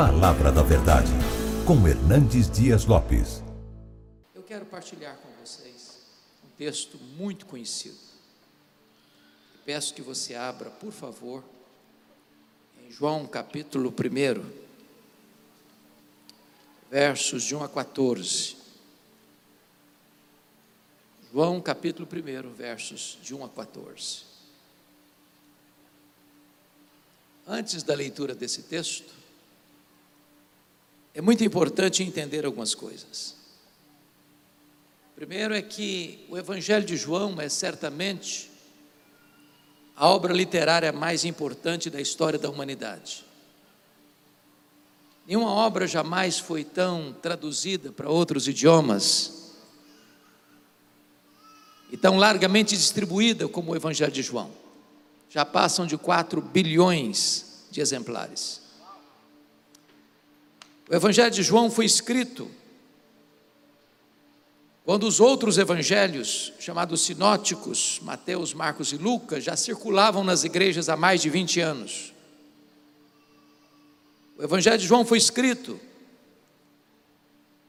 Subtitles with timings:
[0.00, 1.10] Palavra da Verdade,
[1.66, 3.42] com Hernandes Dias Lopes.
[4.34, 5.98] Eu quero partilhar com vocês
[6.42, 7.98] um texto muito conhecido.
[9.62, 11.44] Peço que você abra, por favor,
[12.82, 14.42] em João capítulo 1,
[16.90, 18.56] versos de 1 a 14.
[21.30, 24.22] João capítulo 1, versos de 1 a 14.
[27.46, 29.19] Antes da leitura desse texto,
[31.14, 33.36] é muito importante entender algumas coisas.
[35.14, 38.50] Primeiro é que o Evangelho de João é certamente
[39.94, 43.24] a obra literária mais importante da história da humanidade.
[45.26, 49.52] Nenhuma obra jamais foi tão traduzida para outros idiomas
[51.92, 54.50] e tão largamente distribuída como o Evangelho de João.
[55.28, 58.59] Já passam de 4 bilhões de exemplares.
[60.90, 62.50] O Evangelho de João foi escrito
[64.84, 70.96] quando os outros evangelhos, chamados sinóticos, Mateus, Marcos e Lucas, já circulavam nas igrejas há
[70.96, 72.12] mais de 20 anos.
[74.36, 75.78] O Evangelho de João foi escrito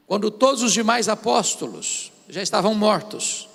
[0.04, 3.48] quando todos os demais apóstolos já estavam mortos,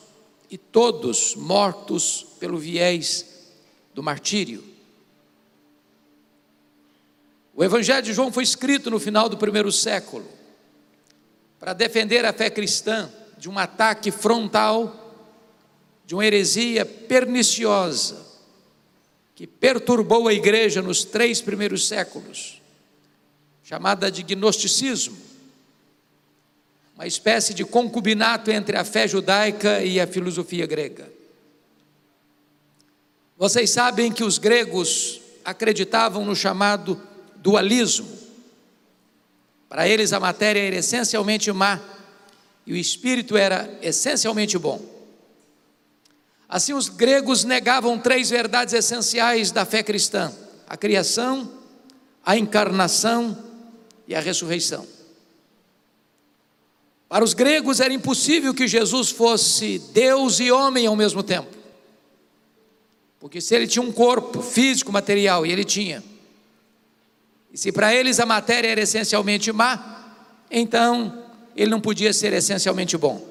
[0.49, 3.49] e todos mortos pelo viés
[3.93, 4.76] do martírio.
[7.57, 10.27] O Evangelho de João foi escrito no final do primeiro século
[11.59, 15.25] para defender a fé cristã de um ataque frontal,
[16.05, 18.23] de uma heresia perniciosa
[19.33, 22.61] que perturbou a igreja nos três primeiros séculos,
[23.63, 25.17] chamada de gnosticismo,
[26.93, 31.11] uma espécie de concubinato entre a fé judaica e a filosofia grega.
[33.35, 37.06] Vocês sabem que os gregos acreditavam no chamado
[37.47, 38.05] dualismo.
[39.69, 41.79] Para eles a matéria era essencialmente má
[42.65, 44.81] e o espírito era essencialmente bom.
[46.49, 50.33] Assim, os gregos negavam três verdades essenciais da fé cristã:
[50.67, 51.49] a criação,
[52.25, 53.41] a encarnação
[54.05, 54.85] e a ressurreição.
[57.07, 61.55] Para os gregos era impossível que Jesus fosse Deus e homem ao mesmo tempo.
[63.21, 66.03] Porque se ele tinha um corpo físico, material, e ele tinha,
[67.51, 70.15] e se para eles a matéria era essencialmente má,
[70.51, 71.23] então
[71.55, 73.25] ele não podia ser essencialmente bom.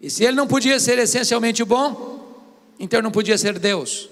[0.00, 2.18] E se ele não podia ser essencialmente bom,
[2.78, 4.08] então não podia ser Deus.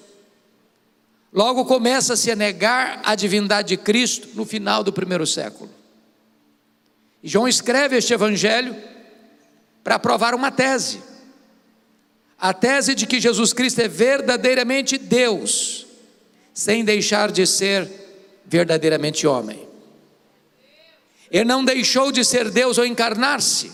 [1.32, 5.70] Logo começa-se a negar a divindade de Cristo no final do primeiro século.
[7.22, 8.76] E João escreve este evangelho
[9.84, 11.00] para provar uma tese.
[12.38, 15.86] A tese de que Jesus Cristo é verdadeiramente Deus,
[16.52, 18.05] sem deixar de ser
[18.46, 19.66] verdadeiramente homem.
[21.30, 23.72] Ele não deixou de ser Deus ao encarnar-se,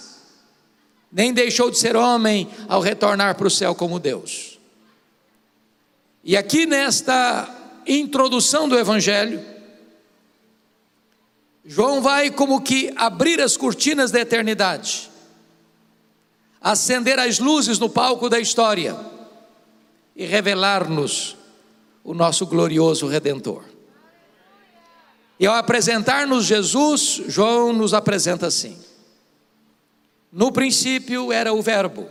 [1.12, 4.58] nem deixou de ser homem ao retornar para o céu como Deus.
[6.24, 7.48] E aqui nesta
[7.86, 9.44] introdução do Evangelho,
[11.64, 15.10] João vai como que abrir as cortinas da eternidade,
[16.60, 18.96] acender as luzes no palco da história
[20.16, 21.36] e revelar-nos
[22.02, 23.71] o nosso glorioso Redentor.
[25.42, 28.78] E ao apresentar-nos Jesus, João nos apresenta assim:
[30.30, 32.08] No princípio era o Verbo,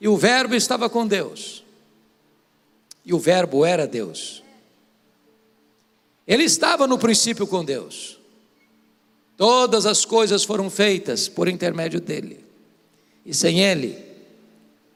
[0.00, 1.62] e o Verbo estava com Deus,
[3.04, 4.42] e o Verbo era Deus.
[6.26, 8.18] Ele estava no princípio com Deus.
[9.36, 12.42] Todas as coisas foram feitas por intermédio dele.
[13.26, 14.02] E sem ele,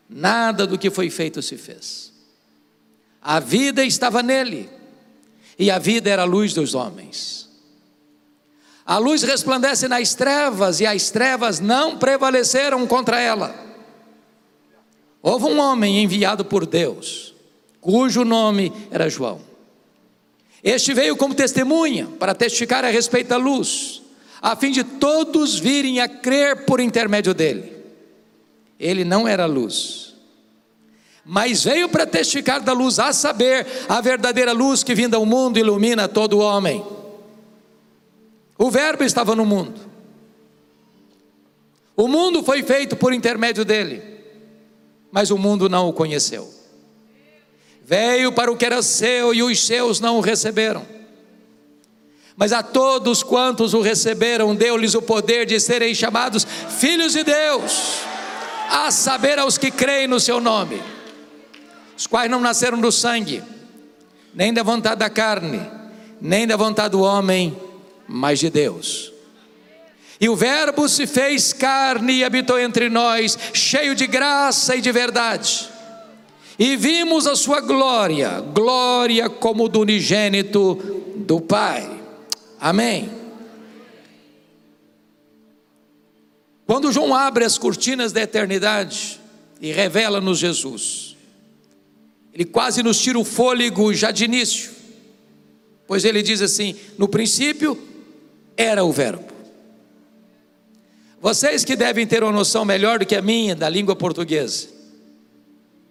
[0.09, 2.11] nada do que foi feito se fez.
[3.21, 4.71] A vida estava nele
[5.59, 7.49] e a vida era a luz dos homens.
[8.87, 13.55] A luz resplandece nas trevas e as trevas não prevaleceram contra ela.
[15.23, 17.35] Houve um homem enviado por Deus,
[17.81, 19.41] cujo nome era João.
[20.63, 24.03] Este veio como testemunha para testificar a respeito da luz,
[24.41, 27.73] a fim de todos virem a crer por intermédio dele.
[28.79, 30.14] Ele não era luz,
[31.25, 35.59] mas veio para testificar da luz, a saber, a verdadeira luz que vinda ao mundo
[35.59, 36.85] ilumina todo homem.
[38.59, 39.81] O Verbo estava no mundo,
[41.97, 44.03] o mundo foi feito por intermédio dele,
[45.11, 46.53] mas o mundo não o conheceu.
[47.83, 50.87] Veio para o que era seu e os seus não o receberam.
[52.37, 56.45] Mas a todos quantos o receberam, deu-lhes o poder de serem chamados
[56.79, 58.01] filhos de Deus,
[58.71, 60.94] a saber, aos que creem no seu nome
[61.97, 63.43] os quais não nasceram do sangue,
[64.35, 65.61] nem da vontade da carne,
[66.21, 67.57] nem da vontade do homem,
[68.09, 69.13] mas de Deus.
[70.21, 74.93] E o Verbo se fez carne e habitou entre nós, cheio de graça e de
[74.93, 75.69] verdade.
[76.59, 80.77] E vimos a sua glória, glória como do unigênito
[81.17, 81.91] do Pai.
[82.61, 83.11] Amém.
[86.67, 89.21] Quando João abre as cortinas da eternidade
[89.61, 91.14] e revela-nos Jesus,
[92.35, 94.73] ele quase nos tira o fôlego já de início,
[95.87, 97.81] pois ele diz assim: no princípio
[98.57, 99.33] era o Verbo.
[101.21, 104.69] Vocês que devem ter uma noção melhor do que a minha da língua portuguesa,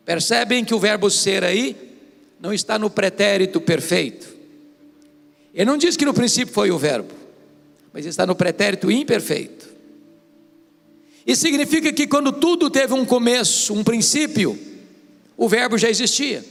[0.05, 1.75] percebem que o verbo ser aí
[2.39, 4.27] não está no pretérito perfeito.
[5.51, 7.15] Ele não diz que no princípio foi o verbo,
[7.91, 9.67] mas está no pretérito imperfeito.
[11.25, 14.55] Isso significa que quando tudo teve um começo, um princípio,
[15.37, 16.43] o verbo já existia.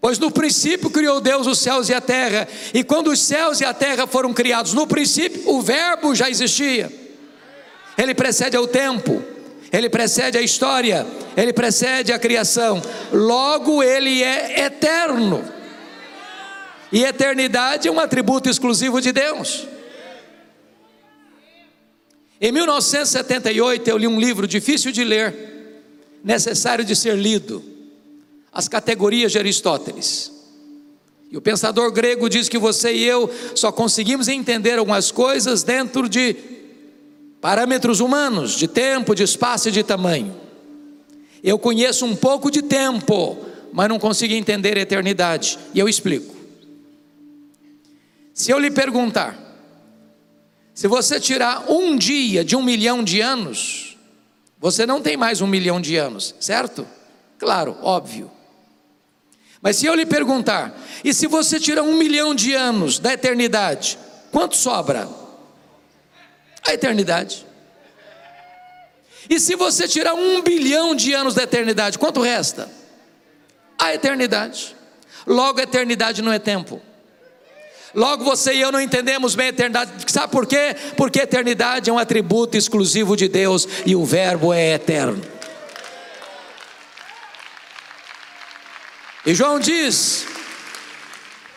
[0.00, 3.64] Pois no princípio criou Deus os céus e a terra, e quando os céus e
[3.64, 6.92] a terra foram criados, no princípio o Verbo já existia.
[7.98, 9.20] Ele precede ao tempo,
[9.72, 11.04] ele precede a história,
[11.36, 12.80] ele precede a criação,
[13.12, 15.44] logo ele é eterno.
[16.92, 19.66] E eternidade é um atributo exclusivo de Deus.
[22.40, 25.55] Em 1978 eu li um livro difícil de ler,
[26.22, 27.62] necessário de ser lido
[28.52, 30.32] as categorias de Aristóteles.
[31.30, 36.08] E o pensador grego diz que você e eu só conseguimos entender algumas coisas dentro
[36.08, 36.36] de
[37.40, 40.34] parâmetros humanos, de tempo, de espaço e de tamanho.
[41.42, 43.36] Eu conheço um pouco de tempo,
[43.72, 45.58] mas não consigo entender a eternidade.
[45.74, 46.34] E eu explico.
[48.32, 49.38] Se eu lhe perguntar,
[50.72, 53.95] se você tirar um dia de um milhão de anos,
[54.58, 56.86] você não tem mais um milhão de anos, certo?
[57.38, 58.30] Claro, óbvio.
[59.60, 63.98] Mas se eu lhe perguntar, e se você tirar um milhão de anos da eternidade,
[64.30, 65.08] quanto sobra?
[66.66, 67.46] A eternidade.
[69.28, 72.70] E se você tirar um bilhão de anos da eternidade, quanto resta?
[73.78, 74.76] A eternidade.
[75.26, 76.80] Logo, a eternidade não é tempo.
[77.96, 80.12] Logo, você e eu não entendemos bem a eternidade.
[80.12, 80.76] Sabe por quê?
[80.98, 85.22] Porque eternidade é um atributo exclusivo de Deus e o Verbo é eterno.
[89.24, 90.26] E João diz: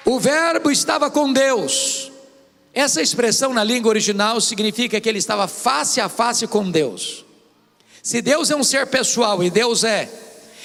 [0.06, 2.10] o Verbo estava com Deus.
[2.74, 7.26] Essa expressão na língua original significa que ele estava face a face com Deus.
[8.02, 10.10] Se Deus é um ser pessoal e Deus é,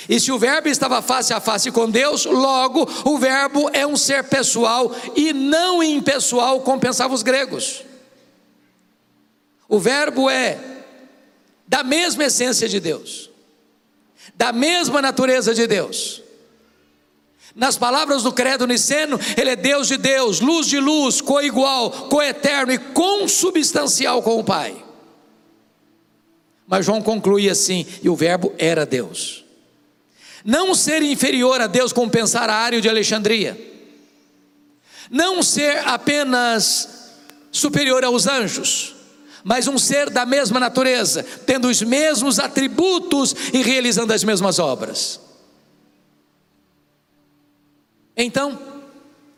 [0.08, 3.96] e se o Verbo estava face a face com Deus, logo o Verbo é um
[3.96, 7.82] ser pessoal e não impessoal, como pensavam os gregos.
[9.68, 10.58] O Verbo é
[11.66, 13.30] da mesma essência de Deus,
[14.34, 16.22] da mesma natureza de Deus.
[17.54, 22.72] Nas palavras do credo niceno, ele é Deus de Deus, luz de luz, coigual, coeterno
[22.72, 24.84] e consubstancial com o Pai.
[26.66, 29.43] Mas João conclui assim: e o Verbo era Deus.
[30.44, 33.58] Não ser inferior a Deus, como pensar a Ário de Alexandria.
[35.10, 37.10] Não ser apenas
[37.50, 38.94] superior aos anjos,
[39.42, 45.20] mas um ser da mesma natureza, tendo os mesmos atributos e realizando as mesmas obras.
[48.16, 48.58] Então,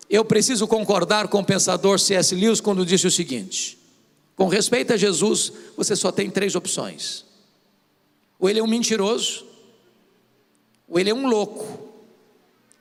[0.09, 2.35] eu preciso concordar com o pensador C.S.
[2.35, 3.79] Lewis quando disse o seguinte:
[4.35, 7.25] com respeito a Jesus, você só tem três opções.
[8.39, 9.47] Ou ele é um mentiroso,
[10.89, 11.93] ou ele é um louco,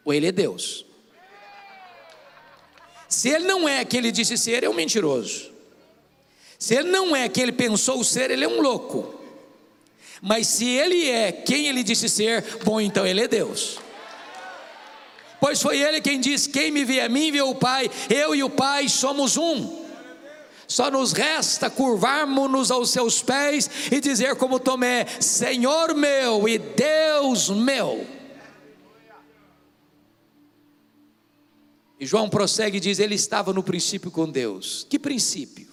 [0.03, 0.85] ou ele é Deus.
[3.07, 5.51] Se ele não é quem ele disse ser, é um mentiroso.
[6.57, 9.21] Se ele não é quem ele pensou ser, ele é um louco.
[10.21, 13.79] Mas se ele é quem ele disse ser, bom, então ele é Deus
[15.45, 18.41] pois foi ele quem disse: Quem me vê a mim, vê o Pai, eu e
[18.41, 19.84] o Pai somos um.
[20.67, 27.49] Só nos resta curvarmos-nos aos seus pés e dizer, como Tomé: Senhor meu e Deus
[27.49, 28.05] meu.
[31.99, 34.85] E João prossegue e diz: Ele estava no princípio com Deus.
[34.89, 35.65] Que princípio?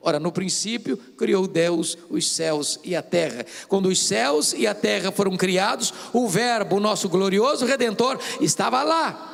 [0.00, 3.44] Ora, no princípio criou Deus os céus e a terra.
[3.66, 8.84] Quando os céus e a terra foram criados, o Verbo, o nosso glorioso Redentor, estava
[8.84, 9.32] lá.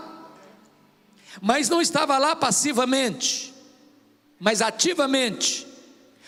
[1.42, 3.51] Mas não estava lá passivamente,
[4.42, 5.64] mas ativamente.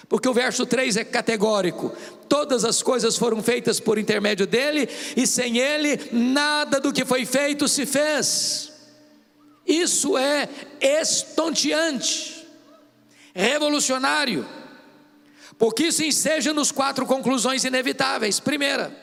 [0.09, 1.93] Porque o verso 3 é categórico:
[2.29, 7.27] todas as coisas foram feitas por intermédio dele, e sem ele, nada do que foi
[7.27, 8.73] feito se fez.
[9.67, 10.49] Isso é
[10.81, 12.47] estonteante
[13.35, 14.47] revolucionário,
[15.59, 18.39] porque isso enseja nos quatro conclusões inevitáveis.
[18.39, 18.97] Primeira,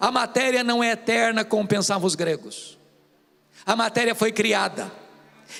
[0.00, 2.78] a matéria não é eterna como pensavam os gregos.
[3.66, 5.03] A matéria foi criada.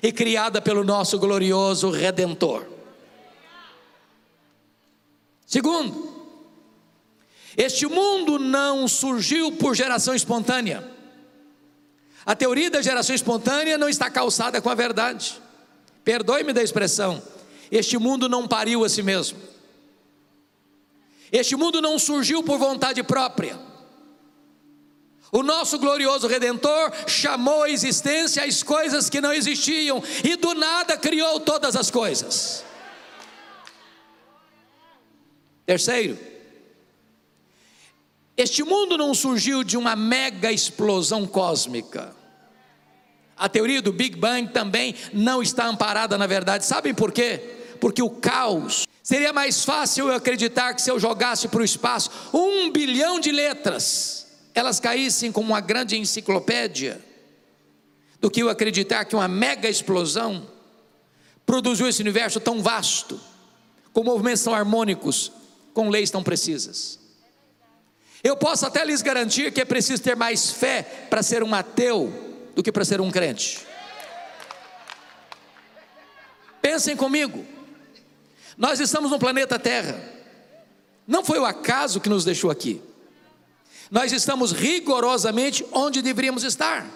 [0.02, 2.66] E criada pelo nosso glorioso Redentor.
[5.46, 6.12] Segundo,
[7.56, 10.90] este mundo não surgiu por geração espontânea.
[12.26, 15.40] A teoria da geração espontânea não está calçada com a verdade.
[16.02, 17.22] Perdoe-me da expressão.
[17.70, 19.38] Este mundo não pariu a si mesmo.
[21.30, 23.58] Este mundo não surgiu por vontade própria.
[25.36, 30.96] O nosso glorioso Redentor chamou à existência as coisas que não existiam e do nada
[30.96, 32.64] criou todas as coisas.
[35.66, 36.16] Terceiro,
[38.36, 42.14] este mundo não surgiu de uma mega explosão cósmica.
[43.36, 46.64] A teoria do Big Bang também não está amparada na verdade.
[46.64, 47.40] Sabem por quê?
[47.80, 48.86] Porque o caos.
[49.02, 53.32] Seria mais fácil eu acreditar que se eu jogasse para o espaço um bilhão de
[53.32, 54.23] letras
[54.54, 57.00] elas caíssem como uma grande enciclopédia,
[58.20, 60.48] do que eu acreditar que uma mega explosão
[61.44, 63.20] produziu esse universo tão vasto,
[63.92, 65.30] com movimentos tão harmônicos,
[65.74, 66.98] com leis tão precisas.
[68.22, 72.10] Eu posso até lhes garantir que é preciso ter mais fé para ser um ateu
[72.54, 73.60] do que para ser um crente.
[76.62, 77.44] Pensem comigo,
[78.56, 80.00] nós estamos no planeta Terra,
[81.06, 82.80] não foi o acaso que nos deixou aqui
[83.90, 86.86] nós estamos rigorosamente onde deveríamos estar.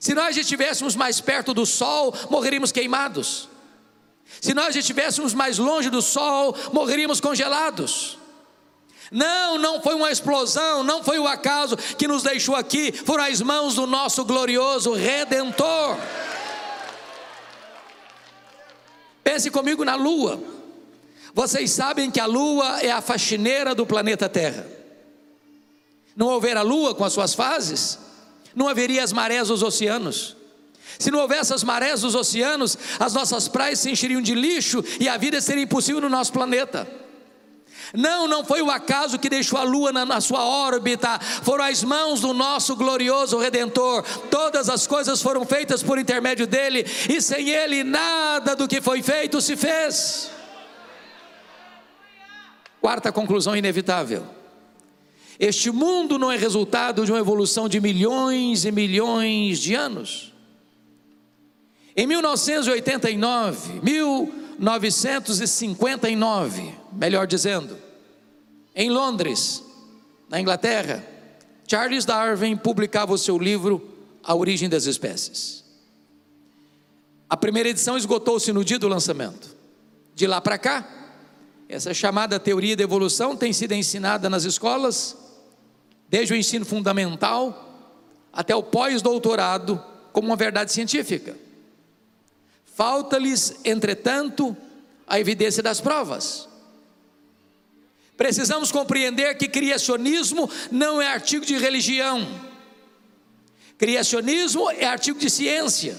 [0.00, 3.48] Se nós estivéssemos mais perto do sol, morreríamos queimados.
[4.40, 8.18] Se nós estivéssemos mais longe do sol, morreríamos congelados.
[9.10, 13.42] Não, não foi uma explosão, não foi o acaso que nos deixou aqui, foram as
[13.42, 15.98] mãos do nosso glorioso Redentor.
[19.22, 20.42] Pense comigo na Lua.
[21.34, 24.79] Vocês sabem que a Lua é a faxineira do planeta Terra
[26.16, 27.98] não houver a lua com as suas fases,
[28.54, 30.36] não haveria as marés dos oceanos.
[30.98, 35.08] Se não houvesse as marés dos oceanos, as nossas praias se encheriam de lixo e
[35.08, 36.86] a vida seria impossível no nosso planeta.
[37.94, 41.82] Não, não foi o acaso que deixou a lua na, na, sua órbita, foram as
[41.82, 44.04] mãos do nosso glorioso redentor.
[44.30, 49.02] Todas as coisas foram feitas por intermédio dele, e sem ele nada do que foi
[49.02, 50.30] feito se fez.
[52.80, 54.39] Quarta conclusão inevitável
[55.40, 60.34] este mundo não é resultado de uma evolução de milhões e milhões de anos.
[61.96, 67.74] Em 1989, 1959, melhor dizendo,
[68.76, 69.64] em Londres,
[70.28, 71.02] na Inglaterra,
[71.66, 73.82] Charles Darwin publicava o seu livro
[74.22, 75.64] A Origem das Espécies.
[77.30, 79.56] A primeira edição esgotou-se no dia do lançamento.
[80.14, 80.86] De lá para cá,
[81.66, 85.16] essa chamada teoria da evolução tem sido ensinada nas escolas
[86.10, 87.68] desde o ensino fundamental
[88.32, 91.36] até o pós-doutorado, como uma verdade científica.
[92.74, 94.56] Falta-lhes, entretanto,
[95.06, 96.48] a evidência das provas.
[98.16, 102.28] Precisamos compreender que criacionismo não é artigo de religião,
[103.78, 105.96] criacionismo é artigo de ciência.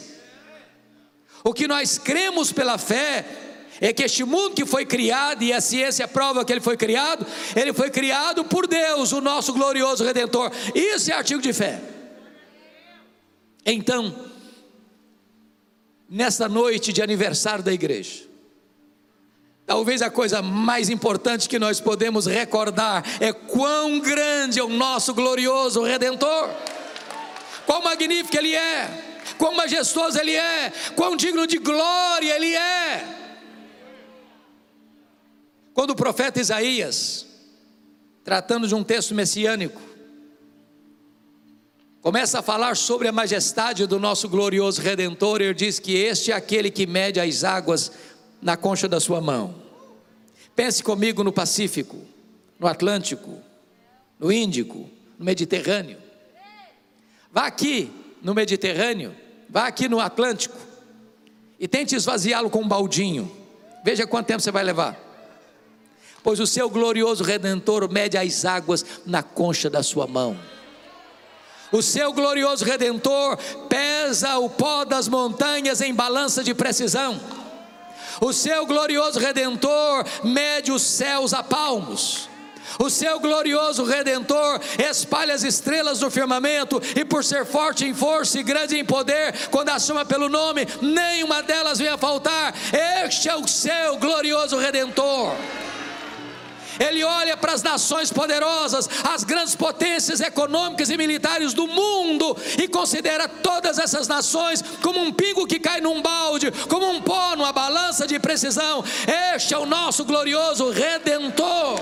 [1.44, 3.25] O que nós cremos pela fé
[3.82, 7.26] é que este mundo que foi criado, e a ciência prova que ele foi criado,
[7.56, 10.52] ele foi criado por Deus, o nosso glorioso Redentor.
[10.76, 11.82] Isso é artigo de fé.
[13.66, 14.16] Então,
[16.08, 18.30] nesta noite de aniversário da igreja,
[19.64, 25.14] Talvez a coisa mais importante que nós podemos recordar é quão grande é o nosso
[25.14, 26.50] glorioso Redentor,
[27.66, 28.90] quão magnífico Ele é,
[29.38, 33.21] quão majestoso Ele é, quão digno de glória Ele é.
[35.74, 37.25] Quando o profeta Isaías,
[38.24, 39.82] tratando de um texto messiânico,
[42.01, 46.36] começa a falar sobre a majestade do nosso glorioso redentor, ele diz que este é
[46.36, 47.92] aquele que mede as águas
[48.42, 49.56] na concha da sua mão.
[50.56, 51.98] Pense comigo no Pacífico,
[52.60, 53.40] no Atlântico,
[54.20, 55.98] no Índico, no Mediterrâneo.
[57.32, 57.90] Vá aqui
[58.22, 59.16] no Mediterrâneo,
[59.50, 60.58] vá aqui no Atlântico
[61.58, 63.32] e tente esvaziá-lo com um baldinho.
[63.86, 65.11] Veja quanto tempo você vai levar
[66.24, 70.38] pois o seu glorioso redentor mede as águas na concha da sua mão.
[71.72, 73.38] O seu glorioso redentor
[73.70, 77.20] pesa o pó das montanhas em balança de precisão.
[78.20, 82.30] O seu glorioso redentor mede os céus a palmos.
[82.78, 88.40] O seu glorioso redentor espalha as estrelas do firmamento, e por ser forte em força
[88.40, 92.54] e grande em poder, quando a pelo nome, nenhuma delas vem a faltar.
[93.04, 95.36] Este é o seu glorioso redentor.
[96.80, 102.68] Ele olha para as nações poderosas, as grandes potências econômicas e militares do mundo e
[102.68, 107.51] considera todas essas nações como um pingo que cai num balde, como um pó numa
[107.51, 108.84] balança de precisão.
[109.36, 111.80] Este é o nosso glorioso redentor.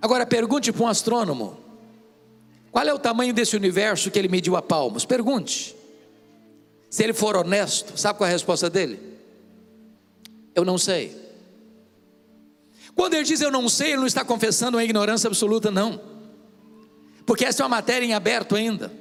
[0.00, 1.58] Agora pergunte para um astrônomo:
[2.72, 5.04] qual é o tamanho desse universo que ele mediu a palmos?
[5.04, 5.76] Pergunte.
[6.90, 9.11] Se ele for honesto, sabe qual é a resposta dele?
[10.54, 11.16] Eu não sei.
[12.94, 16.00] Quando ele diz eu não sei, ele não está confessando uma ignorância absoluta, não.
[17.24, 18.92] Porque essa é uma matéria em aberto ainda.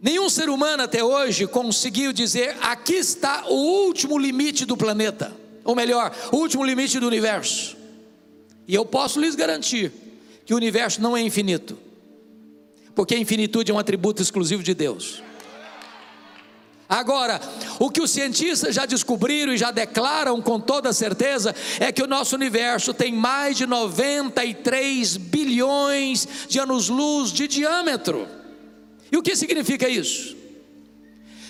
[0.00, 3.54] Nenhum ser humano até hoje conseguiu dizer aqui está o
[3.86, 7.76] último limite do planeta, ou melhor, o último limite do universo.
[8.66, 9.92] E eu posso lhes garantir
[10.44, 11.78] que o universo não é infinito,
[12.96, 15.22] porque a infinitude é um atributo exclusivo de Deus.
[16.92, 17.40] Agora,
[17.78, 22.06] o que os cientistas já descobriram e já declaram com toda certeza é que o
[22.06, 28.28] nosso universo tem mais de 93 bilhões de anos-luz de diâmetro.
[29.10, 30.36] E o que significa isso?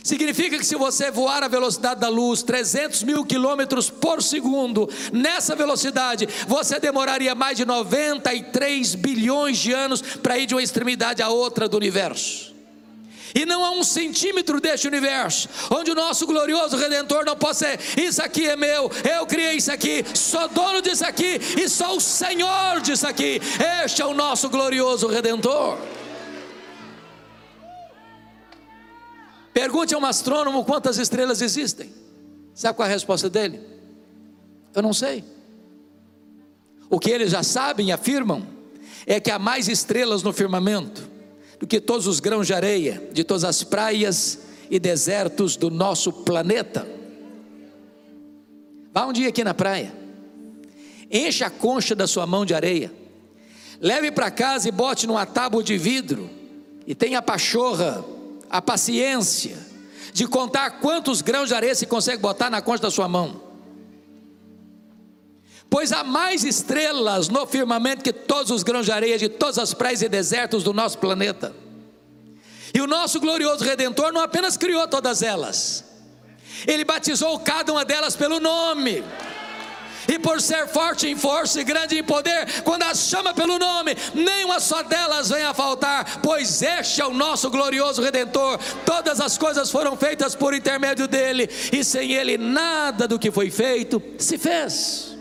[0.04, 5.56] Significa que se você voar a velocidade da luz, 300 mil quilômetros por segundo, nessa
[5.56, 11.28] velocidade, você demoraria mais de 93 bilhões de anos para ir de uma extremidade à
[11.30, 12.52] outra do universo.
[13.34, 18.00] E não há um centímetro deste universo onde o nosso glorioso redentor não possa ser.
[18.00, 22.00] Isso aqui é meu, eu criei isso aqui, sou dono disso aqui e sou o
[22.00, 23.40] Senhor disso aqui.
[23.84, 25.78] Este é o nosso glorioso redentor.
[29.52, 31.92] Pergunte a um astrônomo quantas estrelas existem.
[32.54, 33.60] Sabe qual é a resposta dele?
[34.74, 35.24] Eu não sei.
[36.88, 38.46] O que eles já sabem e afirmam
[39.06, 41.11] é que há mais estrelas no firmamento
[41.62, 46.12] do que todos os grãos de areia de todas as praias e desertos do nosso
[46.12, 46.84] planeta.
[48.92, 49.94] Vá um dia aqui na praia,
[51.08, 52.92] encha a concha da sua mão de areia,
[53.80, 56.28] leve para casa e bote numa tábua de vidro,
[56.84, 58.04] e tenha a pachorra,
[58.50, 59.56] a paciência
[60.12, 63.51] de contar quantos grãos de areia se consegue botar na concha da sua mão.
[65.72, 69.72] Pois há mais estrelas no firmamento que todos os grãos de areia de todas as
[69.72, 71.50] praias e desertos do nosso planeta.
[72.74, 75.82] E o nosso glorioso Redentor não apenas criou todas elas,
[76.66, 79.02] ele batizou cada uma delas pelo nome.
[80.06, 83.96] E por ser forte em força e grande em poder, quando as chama pelo nome,
[84.12, 88.58] nenhuma só delas vem a faltar, pois este é o nosso glorioso redentor.
[88.84, 93.50] Todas as coisas foram feitas por intermédio dele, e sem ele nada do que foi
[93.50, 95.11] feito se fez.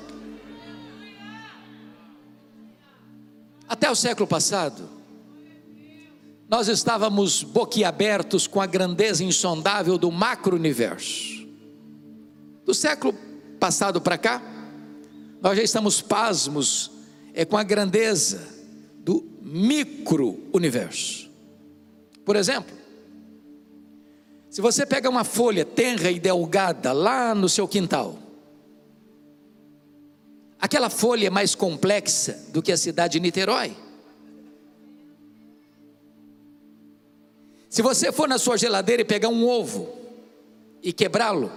[3.72, 4.84] Até o século passado,
[6.50, 11.48] nós estávamos boquiabertos com a grandeza insondável do macro-universo.
[12.66, 13.14] Do século
[13.62, 14.42] passado para cá,
[15.42, 16.92] nós já estamos pasmos
[17.34, 18.46] é, com a grandeza
[18.98, 21.30] do micro-universo.
[22.26, 22.76] Por exemplo,
[24.50, 28.20] se você pega uma folha tenra e delgada lá no seu quintal,
[30.62, 33.76] Aquela folha é mais complexa do que a cidade de Niterói.
[37.68, 39.92] Se você for na sua geladeira e pegar um ovo
[40.84, 41.52] e quebrá-lo,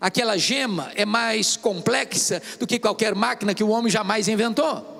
[0.00, 4.96] aquela gema é mais complexa do que qualquer máquina que o homem jamais inventou.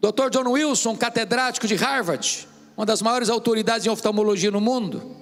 [0.00, 0.30] Dr.
[0.30, 5.16] John Wilson, catedrático de Harvard, uma das maiores autoridades em oftalmologia no mundo,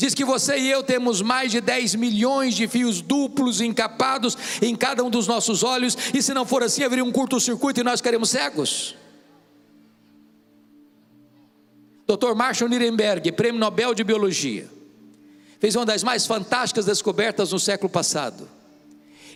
[0.00, 4.74] Diz que você e eu temos mais de 10 milhões de fios duplos encapados em
[4.74, 8.00] cada um dos nossos olhos, e se não for assim, haveria um curto-circuito e nós
[8.00, 8.96] ficaremos cegos.
[12.06, 12.34] Dr.
[12.34, 14.70] Marshall Nirenberg, prêmio Nobel de Biologia,
[15.60, 18.48] fez uma das mais fantásticas descobertas no século passado.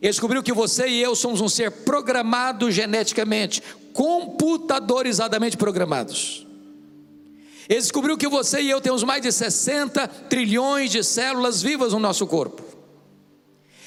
[0.01, 6.47] Ele descobriu que você e eu somos um ser programado geneticamente, computadorizadamente programados.
[7.69, 11.99] Ele descobriu que você e eu temos mais de 60 trilhões de células vivas no
[11.99, 12.63] nosso corpo.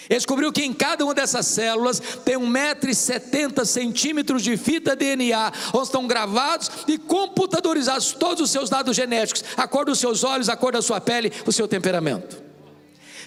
[0.09, 6.07] Ele descobriu que em cada uma dessas células tem 1,70m de fita DNA, onde estão
[6.07, 10.71] gravados e computadorizados todos os seus dados genéticos, a cor dos seus olhos, a cor
[10.71, 12.41] da sua pele, o seu temperamento.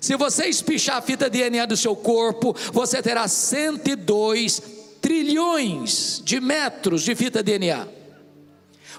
[0.00, 4.62] Se você espichar a fita DNA do seu corpo, você terá 102
[5.02, 7.99] trilhões de metros de fita DNA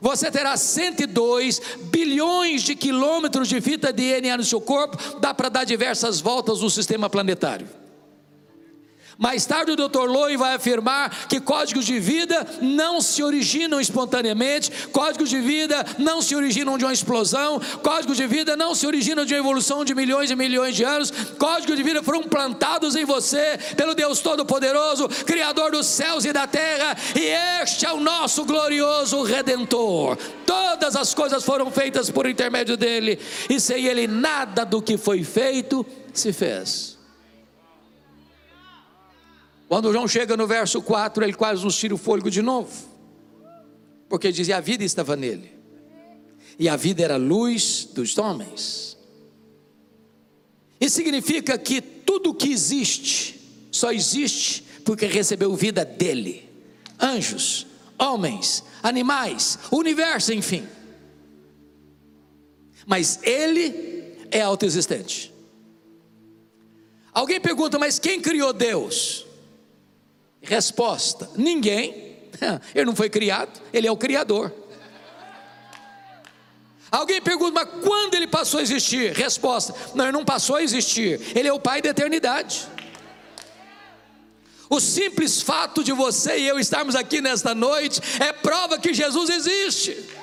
[0.02, 5.64] você terá 102 bilhões de quilômetros de fita DNA no seu corpo, dá para dar
[5.64, 7.81] diversas voltas no sistema planetário.
[9.22, 10.10] Mais tarde o Dr.
[10.10, 16.24] Lowe vai afirmar que códigos de vida não se originam espontaneamente, códigos de vida não
[16.24, 19.94] se originam de uma explosão, códigos de vida não se originam de uma evolução de
[19.94, 25.08] milhões e milhões de anos, códigos de vida foram plantados em você pelo Deus Todo-Poderoso,
[25.08, 30.18] Criador dos céus e da terra, e este é o nosso glorioso Redentor.
[30.48, 35.24] Todas as coisas foram feitas por intermédio dele, e sem ele nada do que foi
[35.24, 37.01] feito se fez.
[39.72, 42.70] Quando João chega no verso 4, ele quase nos tira o fôlego de novo,
[44.10, 45.50] porque dizia: a vida estava nele,
[46.60, 48.98] e a vida era a luz dos homens.
[50.78, 53.40] Isso significa que tudo que existe
[53.72, 56.50] só existe porque recebeu vida dele.
[57.00, 57.66] Anjos,
[57.98, 60.68] homens, animais, universo, enfim.
[62.86, 65.34] Mas ele é autoexistente.
[67.14, 69.31] Alguém pergunta, mas quem criou Deus?
[70.42, 72.12] Resposta: ninguém.
[72.74, 74.52] Ele não foi criado, ele é o Criador.
[76.90, 79.14] Alguém pergunta, mas quando ele passou a existir?
[79.14, 82.68] Resposta: não, ele não passou a existir, ele é o Pai da eternidade.
[84.70, 89.30] O simples fato de você e eu estarmos aqui nesta noite é prova que Jesus
[89.30, 90.21] existe.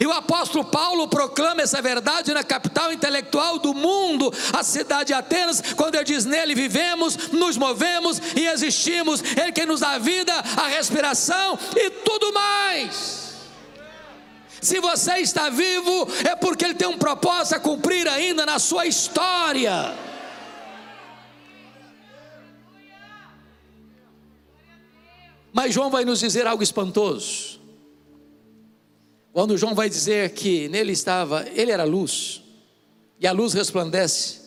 [0.00, 5.14] E o apóstolo Paulo proclama essa verdade na capital intelectual do mundo, a cidade de
[5.14, 9.22] Atenas, quando ele diz: Nele vivemos, nos movemos e existimos.
[9.22, 13.22] Ele que nos dá a vida, a respiração e tudo mais.
[14.62, 18.86] Se você está vivo, é porque Ele tem um propósito a cumprir ainda na sua
[18.86, 19.92] história.
[25.52, 27.61] Mas João vai nos dizer algo espantoso.
[29.32, 32.42] Quando João vai dizer que nele estava, ele era luz,
[33.18, 34.40] e a luz resplandece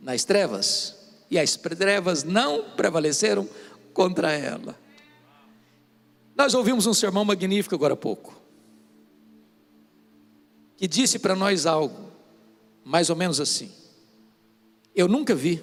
[0.00, 0.96] nas trevas,
[1.30, 3.46] e as trevas não prevaleceram
[3.92, 4.78] contra ela.
[6.34, 8.34] Nós ouvimos um sermão magnífico agora há pouco,
[10.78, 12.10] que disse para nós algo,
[12.82, 13.70] mais ou menos assim:
[14.94, 15.62] Eu nunca vi,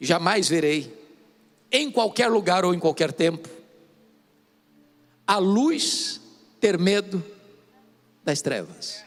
[0.00, 0.92] jamais verei,
[1.70, 3.48] em qualquer lugar ou em qualquer tempo,
[5.32, 6.20] a luz
[6.60, 7.24] ter medo
[8.22, 9.02] das trevas.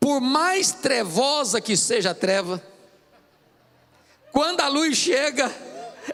[0.00, 2.60] Por mais trevosa que seja a treva,
[4.32, 5.48] quando a luz chega,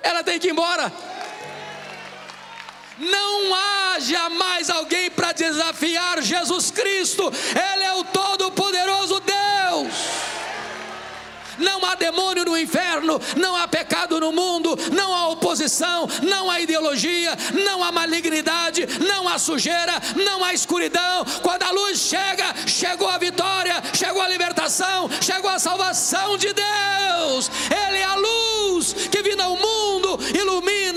[0.02, 0.92] ela tem que ir embora.
[2.98, 7.32] Não há jamais alguém para desafiar Jesus Cristo,
[7.72, 8.39] Ele é o Todo-Poderoso
[11.60, 16.60] não há demônio no inferno, não há pecado no mundo, não há oposição, não há
[16.60, 21.24] ideologia, não há malignidade, não há sujeira, não há escuridão.
[21.42, 27.50] Quando a luz chega, chegou a vitória, chegou a libertação, chegou a salvação de Deus.
[27.88, 30.89] Ele é a luz que vindo ao mundo ilumina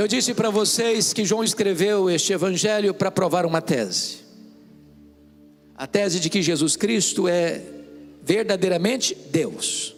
[0.00, 4.20] Eu disse para vocês que João escreveu este evangelho para provar uma tese.
[5.76, 7.62] A tese de que Jesus Cristo é
[8.22, 9.94] verdadeiramente Deus.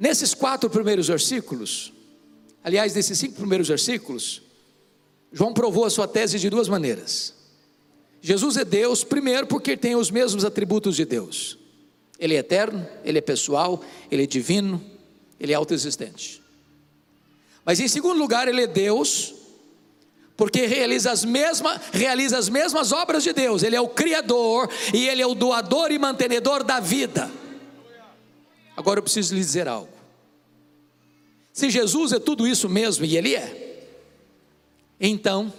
[0.00, 1.92] Nesses quatro primeiros versículos,
[2.62, 4.40] aliás, nesses cinco primeiros versículos,
[5.30, 7.34] João provou a sua tese de duas maneiras.
[8.22, 11.58] Jesus é Deus, primeiro, porque tem os mesmos atributos de Deus.
[12.18, 14.82] Ele é eterno, ele é pessoal, ele é divino,
[15.38, 16.43] ele é autoexistente.
[17.64, 19.34] Mas em segundo lugar, ele é Deus,
[20.36, 23.62] porque realiza as, mesmas, realiza as mesmas obras de Deus.
[23.62, 27.30] Ele é o Criador e Ele é o doador e mantenedor da vida.
[28.76, 29.92] Agora eu preciso lhe dizer algo.
[31.52, 33.86] Se Jesus é tudo isso mesmo, e Ele é,
[35.00, 35.52] então,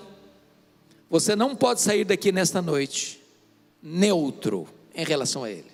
[1.10, 3.22] você não pode sair daqui nesta noite
[3.82, 5.72] neutro em relação a Ele.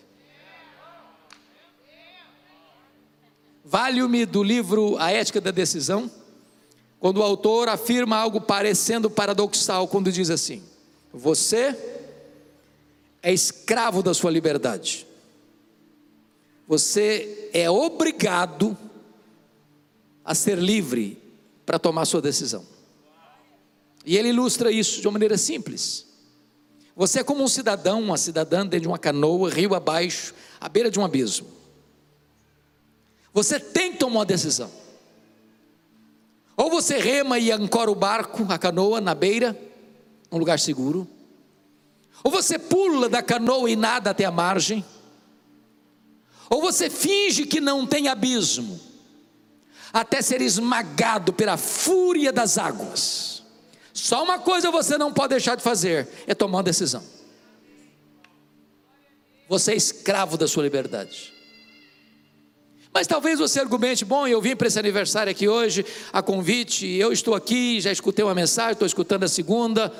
[3.63, 6.11] Vale-me do livro A Ética da Decisão
[7.01, 10.61] quando o autor afirma algo parecendo paradoxal, quando diz assim:
[11.11, 11.75] Você
[13.23, 15.07] é escravo da sua liberdade,
[16.67, 18.77] você é obrigado
[20.23, 21.17] a ser livre
[21.65, 22.63] para tomar sua decisão.
[24.05, 26.05] E ele ilustra isso de uma maneira simples.
[26.95, 30.91] Você é como um cidadão, uma cidadã dentro de uma canoa, rio abaixo, à beira
[30.91, 31.47] de um abismo.
[33.33, 34.80] Você tem que tomar uma decisão.
[36.61, 39.59] Ou você rema e ancora o barco, a canoa, na beira,
[40.31, 41.07] um lugar seguro.
[42.23, 44.85] Ou você pula da canoa e nada até a margem.
[46.51, 48.79] Ou você finge que não tem abismo.
[49.91, 53.41] até ser esmagado pela fúria das águas.
[53.91, 57.03] Só uma coisa você não pode deixar de fazer: é tomar uma decisão.
[59.49, 61.33] Você é escravo da sua liberdade.
[62.93, 67.11] Mas talvez você argumente: bom, eu vim para esse aniversário aqui hoje, a convite, eu
[67.11, 69.93] estou aqui, já escutei uma mensagem, estou escutando a segunda,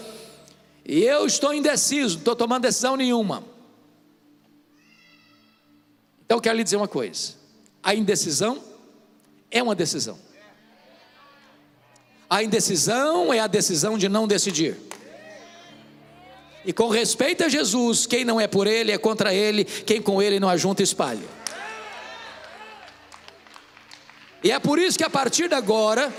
[0.86, 3.44] e eu estou indeciso, não estou tomando decisão nenhuma.
[6.26, 7.34] Então eu quero lhe dizer uma coisa:
[7.82, 8.62] a indecisão
[9.50, 10.20] é uma decisão.
[12.30, 14.78] A indecisão é a decisão de não decidir.
[16.64, 20.22] E com respeito a Jesus, quem não é por ele é contra ele, quem com
[20.22, 21.41] ele não ajunta espalha.
[24.44, 26.14] E é por isso que a partir de agora,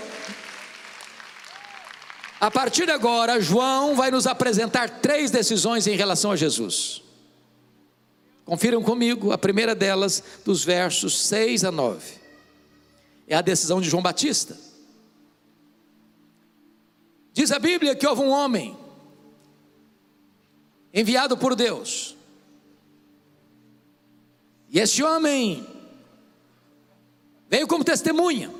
[2.39, 7.01] a partir de agora, João vai nos apresentar três decisões em relação a Jesus.
[8.45, 12.23] Confiram comigo, a primeira delas, dos versos 6 a 9
[13.27, 14.57] é a decisão de João Batista.
[17.33, 18.77] Diz a Bíblia que houve um homem
[20.93, 22.15] enviado por Deus.
[24.69, 25.65] E esse homem
[27.53, 28.51] veio como testemunha.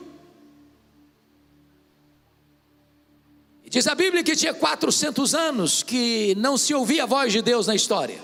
[3.63, 7.41] E diz a Bíblia que tinha 400 anos que não se ouvia a voz de
[7.41, 8.21] Deus na história.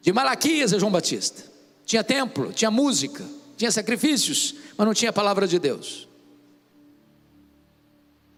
[0.00, 1.50] De Malaquias a João Batista.
[1.84, 3.24] Tinha templo, tinha música,
[3.56, 6.06] tinha sacrifícios, mas não tinha a palavra de Deus.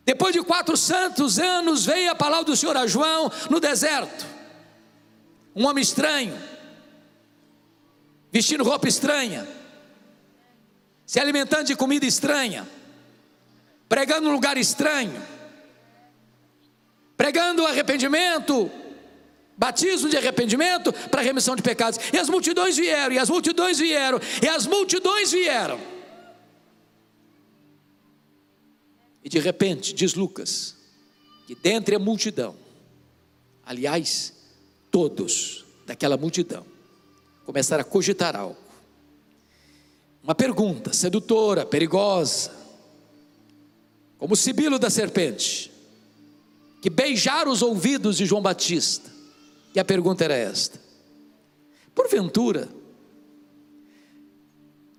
[0.03, 4.27] Depois de 400 anos veio a palavra do Senhor a João no deserto.
[5.55, 6.35] Um homem estranho,
[8.33, 9.58] vestindo roupa estranha,
[11.09, 12.69] se alimentando de comida estranha,
[13.89, 15.23] pregando num lugar estranho,
[17.17, 18.71] pregando arrependimento,
[19.57, 21.99] batismo de arrependimento para remissão de pecados.
[22.13, 25.81] E as multidões vieram, e as multidões vieram, e as multidões vieram.
[29.25, 30.77] E de repente, diz Lucas,
[31.47, 32.55] que dentre a multidão,
[33.65, 34.35] aliás,
[34.91, 36.67] todos daquela multidão,
[37.47, 38.68] começaram a cogitar algo.
[40.29, 42.51] Uma pergunta sedutora, perigosa,
[44.19, 45.73] como o sibilo da serpente,
[46.83, 49.11] que beijaram os ouvidos de João Batista
[49.75, 50.79] e a pergunta era esta:
[51.95, 52.69] Porventura,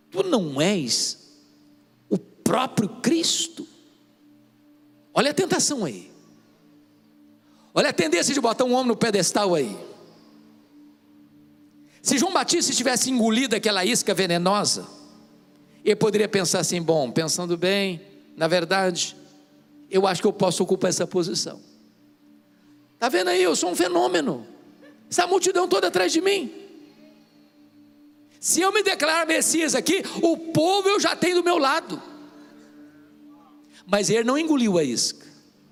[0.09, 1.19] tu não és
[2.09, 3.67] o próprio Cristo?
[5.13, 6.11] Olha a tentação aí.
[7.71, 9.77] Olha a tendência de botar um homem no pedestal aí.
[12.01, 14.97] Se João Batista tivesse engolido aquela isca venenosa,
[15.83, 18.01] ele poderia pensar assim: bom, pensando bem,
[18.35, 19.15] na verdade,
[19.89, 21.59] eu acho que eu posso ocupar essa posição.
[22.93, 23.41] Está vendo aí?
[23.41, 24.45] Eu sou um fenômeno.
[25.09, 26.53] Essa multidão toda atrás de mim.
[28.39, 32.01] Se eu me declarar Messias aqui, o povo eu já tenho do meu lado.
[33.85, 35.25] Mas ele não engoliu a isca.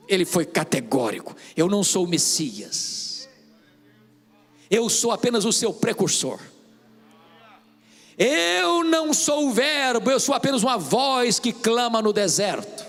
[0.08, 1.36] Ele foi categórico.
[1.56, 3.30] Eu não sou o Messias.
[4.70, 6.40] Eu sou apenas o seu precursor.
[8.18, 12.88] Eu não sou o Verbo, eu sou apenas uma voz que clama no deserto.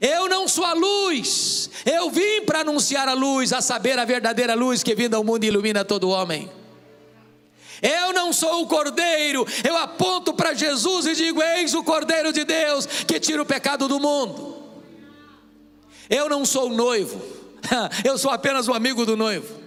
[0.00, 4.54] Eu não sou a luz, eu vim para anunciar a luz, a saber, a verdadeira
[4.54, 6.50] luz que vinda ao mundo e ilumina todo homem.
[7.80, 12.44] Eu não sou o cordeiro, eu aponto para Jesus e digo: Eis o cordeiro de
[12.44, 14.62] Deus que tira o pecado do mundo.
[16.10, 17.22] Eu não sou o noivo,
[18.04, 19.63] eu sou apenas o amigo do noivo.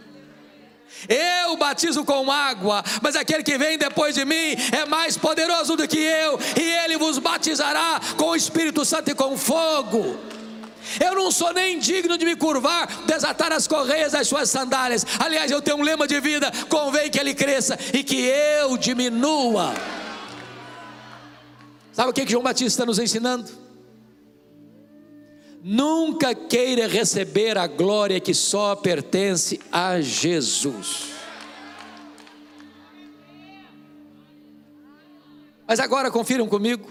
[1.08, 5.88] Eu batizo com água, mas aquele que vem depois de mim é mais poderoso do
[5.88, 10.18] que eu, e ele vos batizará com o Espírito Santo e com fogo.
[11.04, 15.06] Eu não sou nem digno de me curvar, desatar as correias das suas sandálias.
[15.20, 19.74] Aliás, eu tenho um lema de vida: convém que ele cresça e que eu diminua.
[21.92, 23.67] Sabe o que, João Batista está nos ensinando?
[25.70, 31.08] Nunca queira receber a glória que só pertence a Jesus.
[35.68, 36.90] Mas agora confiram comigo,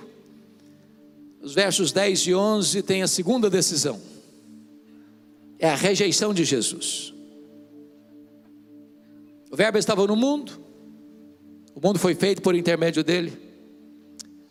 [1.40, 3.98] os versos 10 e 11 tem a segunda decisão,
[5.58, 7.14] é a rejeição de Jesus.
[9.50, 10.52] O Verbo estava no mundo,
[11.74, 13.32] o mundo foi feito por intermédio dele,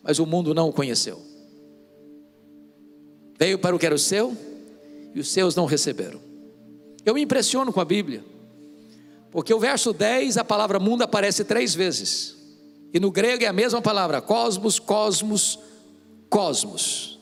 [0.01, 1.34] mas o mundo não o conheceu.
[3.37, 4.35] Veio para o que era o seu
[5.13, 6.19] e os seus não receberam.
[7.05, 8.23] Eu me impressiono com a Bíblia,
[9.31, 12.35] porque o verso 10, a palavra mundo aparece três vezes,
[12.93, 15.59] e no grego é a mesma palavra, cosmos, cosmos,
[16.29, 17.19] cosmos.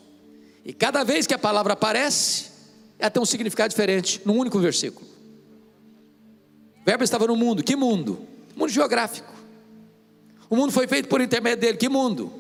[0.64, 2.52] E cada vez que a palavra aparece,
[2.98, 5.06] ela tem um significado diferente, num único versículo.
[6.82, 8.28] O verbo estava no mundo, que mundo?
[8.56, 9.34] Mundo geográfico.
[10.50, 11.78] O mundo foi feito por intermédio dele.
[11.78, 12.32] Que mundo?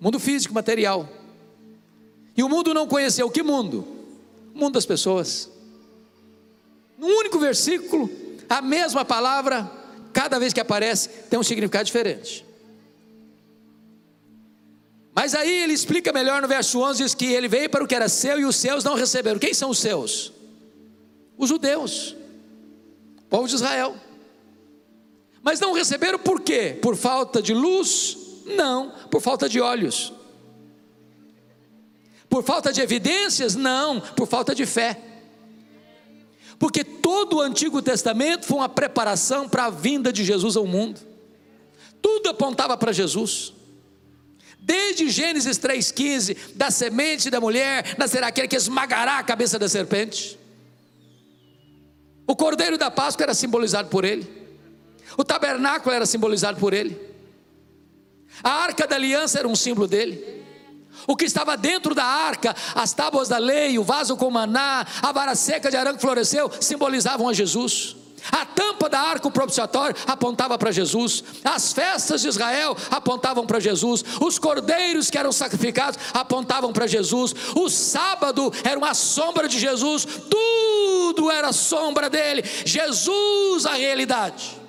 [0.00, 1.08] Mundo físico, material.
[2.36, 3.86] E o mundo não conheceu que mundo?
[4.54, 5.50] O mundo das pessoas.
[6.96, 8.10] No único versículo,
[8.48, 9.70] a mesma palavra,
[10.12, 12.44] cada vez que aparece, tem um significado diferente.
[15.14, 17.94] Mas aí ele explica melhor no verso 11: diz que ele veio para o que
[17.94, 19.38] era seu e os seus não receberam.
[19.38, 20.32] Quem são os seus?
[21.36, 22.16] Os judeus,
[23.18, 23.96] o povo de Israel.
[25.42, 26.78] Mas não receberam por quê?
[26.80, 28.16] Por falta de luz?
[28.46, 30.12] Não, por falta de olhos.
[32.32, 33.54] Por falta de evidências?
[33.54, 34.98] Não, por falta de fé.
[36.58, 40.98] Porque todo o Antigo Testamento foi uma preparação para a vinda de Jesus ao mundo.
[42.00, 43.52] Tudo apontava para Jesus.
[44.58, 50.38] Desde Gênesis 3,15, da semente da mulher nascerá aquele que esmagará a cabeça da serpente.
[52.26, 54.26] O cordeiro da Páscoa era simbolizado por ele,
[55.18, 56.98] o tabernáculo era simbolizado por ele,
[58.42, 60.41] a arca da aliança era um símbolo dele.
[61.06, 65.12] O que estava dentro da arca, as tábuas da lei, o vaso com maná, a
[65.12, 67.96] vara seca de arame que floresceu, simbolizavam a Jesus.
[68.30, 74.04] A tampa da arca propiciatório apontava para Jesus, as festas de Israel apontavam para Jesus,
[74.20, 80.06] os cordeiros que eram sacrificados apontavam para Jesus, o sábado era uma sombra de Jesus,
[80.30, 84.60] tudo era sombra dele, Jesus a realidade.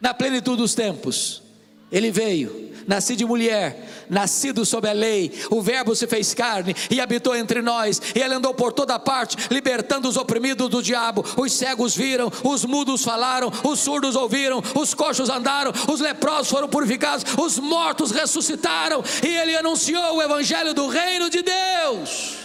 [0.00, 1.42] Na plenitude dos tempos,
[1.92, 7.00] ele veio, nasci de mulher, nascido sob a lei, o Verbo se fez carne e
[7.02, 11.22] habitou entre nós, e ele andou por toda parte, libertando os oprimidos do diabo.
[11.36, 16.66] Os cegos viram, os mudos falaram, os surdos ouviram, os coxos andaram, os leprosos foram
[16.66, 22.36] purificados, os mortos ressuscitaram, e ele anunciou o evangelho do reino de Deus.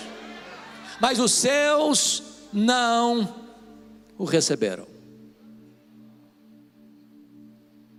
[1.00, 3.34] Mas os seus não
[4.18, 4.93] o receberam.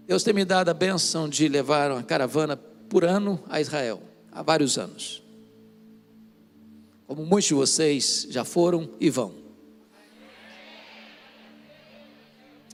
[0.06, 4.42] Deus tem me dado a benção de levar uma caravana por ano a Israel, há
[4.42, 5.22] vários anos.
[7.06, 9.34] Como muitos de vocês já foram e vão.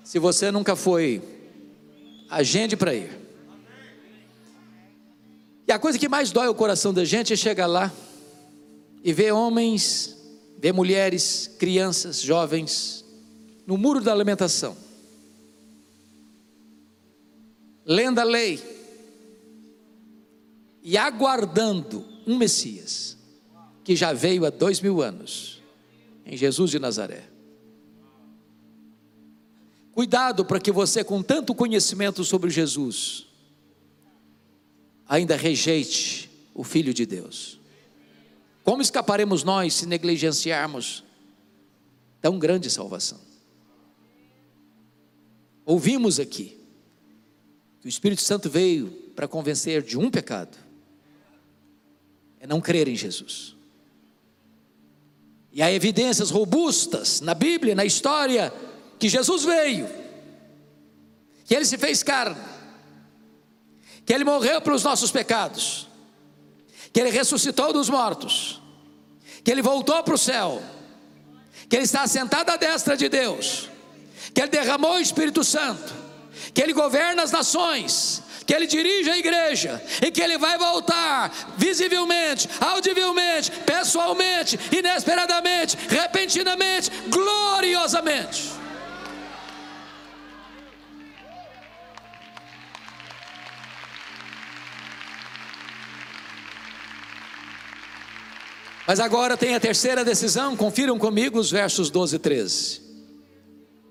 [0.02, 1.22] Se você nunca foi,
[2.28, 3.16] agende para ir.
[5.68, 7.92] E a coisa que mais dói o coração da gente é chegar lá
[9.04, 10.16] e ver homens,
[10.58, 13.04] ver mulheres, crianças, jovens,
[13.64, 14.76] no muro da lamentação,
[17.90, 18.62] lendo a lei,
[20.80, 23.18] e aguardando um Messias,
[23.82, 25.60] que já veio há dois mil anos,
[26.24, 27.28] em Jesus de Nazaré.
[29.92, 33.26] Cuidado para que você, com tanto conhecimento sobre Jesus,
[35.08, 37.58] ainda rejeite o Filho de Deus.
[38.62, 41.02] Como escaparemos nós se negligenciarmos
[42.20, 43.18] tão grande salvação?
[45.66, 46.59] Ouvimos aqui
[47.84, 50.56] o Espírito Santo veio para convencer de um pecado
[52.40, 53.54] é não crer em Jesus.
[55.52, 58.52] E há evidências robustas na Bíblia, na história,
[58.98, 59.88] que Jesus veio,
[61.44, 62.40] que ele se fez carne,
[64.06, 65.86] que ele morreu pelos nossos pecados,
[66.92, 68.60] que ele ressuscitou dos mortos,
[69.44, 70.62] que ele voltou para o céu,
[71.68, 73.68] que ele está sentado à destra de Deus,
[74.32, 75.92] que ele derramou o Espírito Santo,
[76.52, 81.54] que ele governa as nações, que ele dirige a igreja e que ele vai voltar
[81.56, 88.60] visivelmente, audivelmente, pessoalmente, inesperadamente, repentinamente, gloriosamente.
[98.90, 102.82] Mas agora tem a terceira decisão, confiram comigo os versos 12 e 13.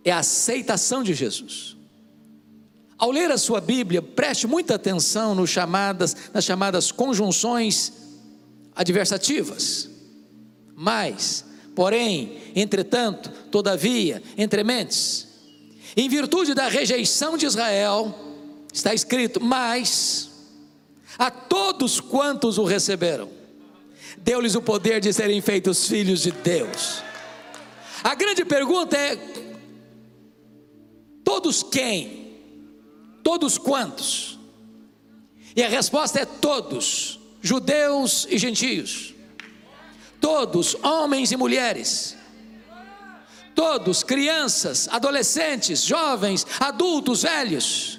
[0.04, 1.79] É a aceitação de Jesus.
[3.00, 7.94] Ao ler a sua Bíblia, preste muita atenção nos chamadas, nas chamadas conjunções
[8.76, 9.90] adversativas.
[10.76, 15.30] Mas, porém, entretanto, todavia, entrementes,
[15.96, 18.14] em virtude da rejeição de Israel,
[18.74, 20.30] está escrito: mas
[21.18, 23.30] a todos quantos o receberam,
[24.18, 27.02] deu-lhes o poder de serem feitos filhos de Deus.
[28.04, 29.18] A grande pergunta é:
[31.24, 32.29] todos quem?
[33.24, 34.40] Todos quantos?
[35.56, 39.14] E a resposta é todos, judeus e gentios.
[40.22, 42.18] Todos, homens e mulheres.
[43.56, 47.99] Todos, crianças, adolescentes, jovens, adultos, velhos.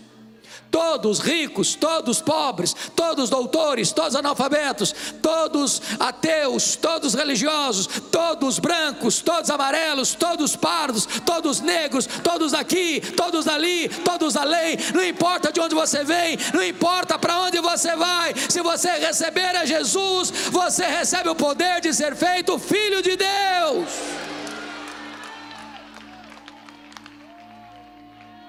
[0.70, 9.50] Todos ricos, todos pobres, todos doutores, todos analfabetos, todos ateus, todos religiosos, todos brancos, todos
[9.50, 15.74] amarelos, todos pardos, todos negros, todos aqui, todos ali, todos além, não importa de onde
[15.74, 21.28] você vem, não importa para onde você vai, se você receber a Jesus, você recebe
[21.28, 24.29] o poder de ser feito filho de Deus.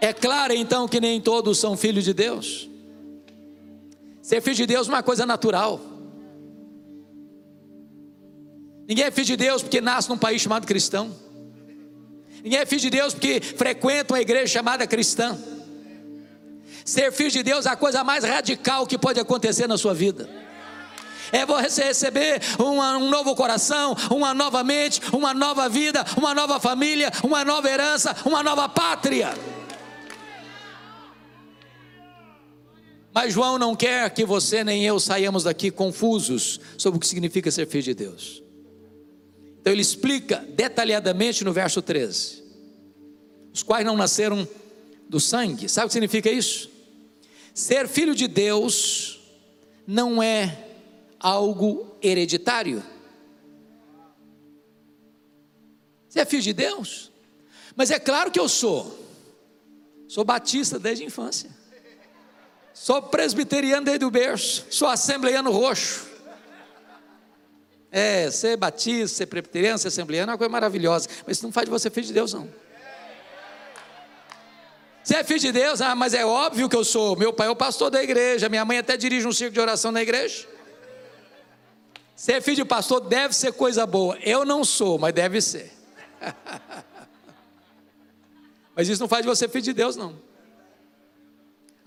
[0.01, 2.67] É claro então que nem todos são filhos de Deus.
[4.19, 5.79] Ser filho de Deus é uma coisa natural.
[8.87, 11.15] Ninguém é filho de Deus porque nasce num país chamado cristão.
[12.43, 15.37] Ninguém é filho de Deus porque frequenta uma igreja chamada cristã.
[16.83, 20.27] Ser filho de Deus é a coisa mais radical que pode acontecer na sua vida.
[21.31, 26.59] É você receber uma, um novo coração, uma nova mente, uma nova vida, uma nova
[26.59, 29.33] família, uma nova herança, uma nova pátria.
[33.13, 37.51] Mas João não quer que você nem eu saiamos daqui confusos sobre o que significa
[37.51, 38.41] ser filho de Deus.
[39.59, 42.41] Então ele explica detalhadamente no verso 13:
[43.53, 44.47] os quais não nasceram
[45.09, 45.67] do sangue.
[45.67, 46.69] Sabe o que significa isso?
[47.53, 49.19] Ser filho de Deus
[49.85, 50.69] não é
[51.19, 52.81] algo hereditário.
[56.07, 57.11] Você é filho de Deus?
[57.75, 58.99] Mas é claro que eu sou.
[60.07, 61.60] Sou batista desde a infância.
[62.73, 66.09] Sou presbiteriano desde o berço, sou assembleiano roxo.
[67.91, 71.65] É, ser batista, ser presbiteriano, ser assembleiano é uma coisa maravilhosa, mas isso não faz
[71.65, 72.49] de você filho de Deus, não.
[75.03, 75.81] Você é filho de Deus?
[75.81, 77.17] Ah, mas é óbvio que eu sou.
[77.17, 79.91] Meu pai é o pastor da igreja, minha mãe até dirige um circo de oração
[79.91, 80.47] na igreja.
[82.15, 84.17] Ser filho de pastor deve ser coisa boa.
[84.21, 85.71] Eu não sou, mas deve ser.
[88.75, 90.30] mas isso não faz de você filho de Deus, não.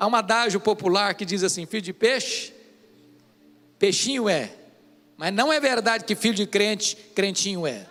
[0.05, 2.53] Há um adágio popular que diz assim: filho de peixe,
[3.79, 4.53] peixinho é.
[5.17, 7.87] Mas não é verdade que filho de crente, crentinho é.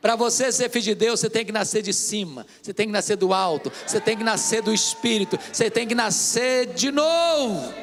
[0.00, 2.92] Para você ser filho de Deus, você tem que nascer de cima, você tem que
[2.92, 7.74] nascer do alto, você tem que nascer do Espírito, você tem que nascer de novo.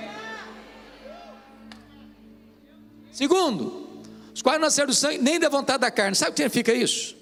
[3.12, 4.02] Segundo,
[4.34, 6.16] os quais nasceram do sangue, nem da vontade da carne.
[6.16, 7.16] Sabe o que significa isso?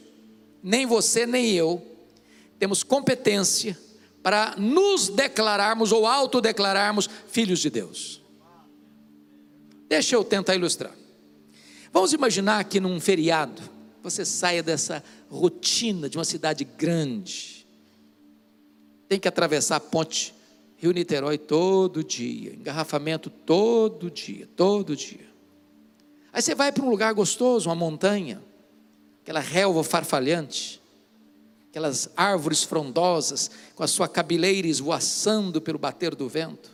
[0.63, 1.85] Nem você, nem eu
[2.57, 3.77] temos competência
[4.27, 8.21] para nos declararmos ou autodeclararmos filhos de Deus.
[9.87, 10.91] Deixa eu tentar ilustrar.
[11.93, 13.61] Vamos imaginar que num feriado
[14.03, 17.65] você saia dessa rotina de uma cidade grande,
[19.07, 20.35] tem que atravessar a ponte
[20.75, 25.25] Rio Niterói todo dia, engarrafamento todo dia, todo dia.
[26.33, 28.43] Aí você vai para um lugar gostoso, uma montanha,
[29.23, 30.76] aquela relva farfalhante,
[31.69, 36.71] aquelas árvores frondosas, com a sua cabeleira esvoaçando pelo bater do vento,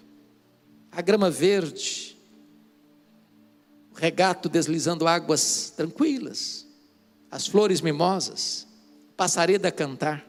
[0.92, 2.18] a grama verde,
[3.92, 6.68] o regato deslizando águas tranquilas,
[7.30, 8.68] as flores mimosas,
[9.18, 10.26] passareda a cantar,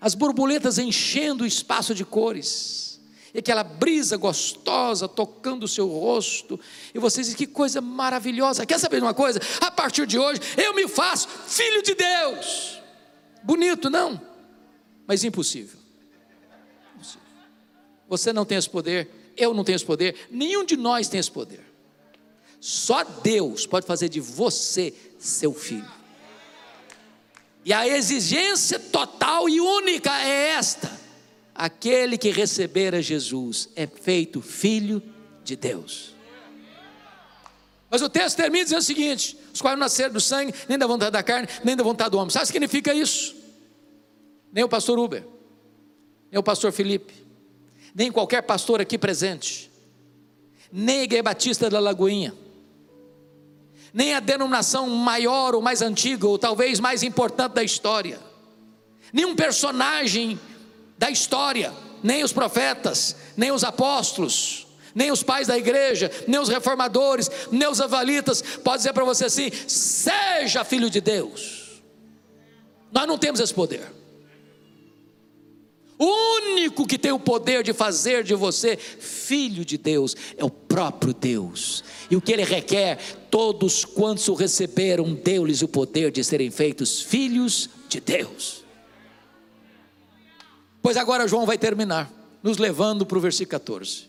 [0.00, 3.00] as borboletas enchendo o espaço de cores,
[3.32, 6.58] e aquela brisa gostosa tocando o seu rosto,
[6.94, 8.64] e você diz que coisa maravilhosa.
[8.64, 9.38] Quer saber de uma coisa?
[9.60, 12.77] A partir de hoje eu me faço filho de Deus.
[13.42, 14.20] Bonito, não,
[15.06, 15.78] mas impossível.
[18.08, 21.30] Você não tem esse poder, eu não tenho esse poder, nenhum de nós tem esse
[21.30, 21.64] poder.
[22.60, 25.90] Só Deus pode fazer de você seu filho.
[27.64, 30.90] E a exigência total e única é esta:
[31.54, 35.02] aquele que receber a Jesus é feito filho
[35.44, 36.14] de Deus.
[37.98, 40.86] Mas o texto termina dizendo o seguinte: os quais não nasceram do sangue, nem da
[40.86, 42.30] vontade da carne, nem da vontade do homem.
[42.30, 43.38] Sabe o que significa isso?
[44.52, 45.24] nem o pastor Uber,
[46.30, 47.14] nem o pastor Felipe,
[47.94, 49.70] nem qualquer pastor aqui presente,
[50.72, 52.34] nem a Igreja Batista da Lagoinha,
[53.92, 58.18] nem a denominação maior ou mais antiga, ou talvez mais importante da história,
[59.12, 60.38] nenhum personagem
[60.96, 61.72] da história,
[62.02, 67.68] nem os profetas, nem os apóstolos, nem os pais da igreja, nem os reformadores, nem
[67.68, 71.82] os avalitas, pode dizer para você assim: seja filho de Deus.
[72.92, 73.98] Nós não temos esse poder.
[75.98, 80.50] O único que tem o poder de fazer de você filho de Deus é o
[80.50, 81.82] próprio Deus.
[82.08, 87.02] E o que ele requer, todos quantos o receberam, deu-lhes o poder de serem feitos
[87.02, 88.64] filhos de Deus.
[90.80, 92.10] Pois agora João vai terminar,
[92.44, 94.08] nos levando para o versículo 14.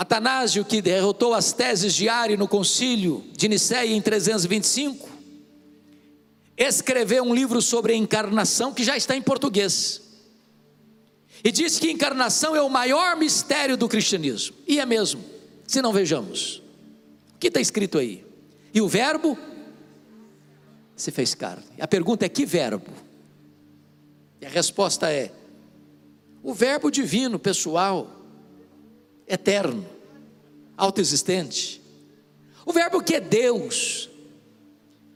[0.00, 5.06] Atanásio, que derrotou as teses de Ari no concílio de Nicéia em 325,
[6.56, 10.00] escreveu um livro sobre a encarnação que já está em português.
[11.44, 14.56] E diz que encarnação é o maior mistério do cristianismo.
[14.66, 15.22] E é mesmo,
[15.66, 16.62] se não vejamos.
[17.34, 18.24] O que está escrito aí?
[18.72, 19.36] E o Verbo
[20.96, 21.66] se fez carne.
[21.78, 22.90] A pergunta é: que verbo?
[24.40, 25.30] E a resposta é:
[26.42, 28.19] o Verbo divino, pessoal,
[29.30, 29.86] eterno,
[30.76, 31.80] autoexistente.
[32.66, 34.10] O Verbo que é Deus,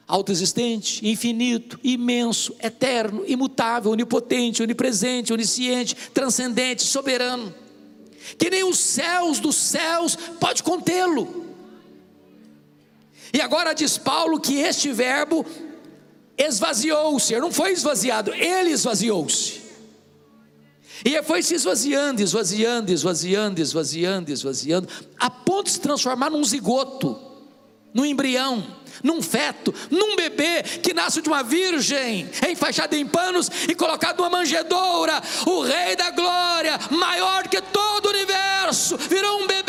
[0.06, 7.52] autoexistente, infinito, imenso, eterno, imutável, onipotente, onipresente, onisciente, transcendente, soberano,
[8.38, 11.44] que nem os céus dos céus pode contê-lo.
[13.32, 15.44] E agora diz Paulo que este verbo
[16.38, 19.63] esvaziou-se, não foi esvaziado, ele esvaziou-se.
[21.02, 24.88] E foi se esvaziando, esvaziando, esvaziando, esvaziando, esvaziando,
[25.18, 27.18] a ponto de se transformar num zigoto,
[27.94, 28.62] num embrião,
[29.02, 34.30] num feto, num bebê que nasce de uma virgem, enfaixado em panos e colocado numa
[34.30, 35.22] manjedoura.
[35.46, 39.63] O Rei da Glória, maior que todo o universo, virou um bebê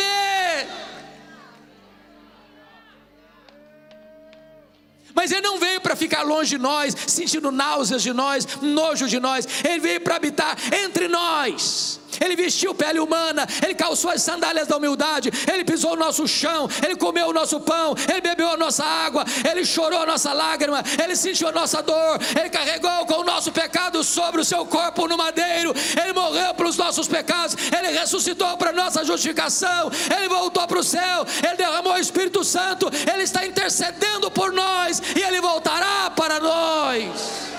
[5.16, 9.20] Mas ele não veio para ficar longe de nós, sentindo náuseas de nós, nojo de
[9.20, 9.48] nós.
[9.64, 12.02] Ele veio para habitar entre nós.
[12.24, 16.68] Ele vestiu pele humana, ele calçou as sandálias da humildade, ele pisou o nosso chão,
[16.84, 20.84] ele comeu o nosso pão, ele bebeu a nossa água, ele chorou a nossa lágrima,
[21.02, 25.08] ele sentiu a nossa dor, ele carregou com o nosso pecado sobre o seu corpo
[25.08, 30.80] no madeiro, ele morreu pelos nossos pecados, ele ressuscitou para nossa justificação, ele voltou para
[30.80, 36.10] o céu, ele derramou o Espírito Santo, ele está intercedendo por nós e ele voltará
[36.12, 37.56] para nós.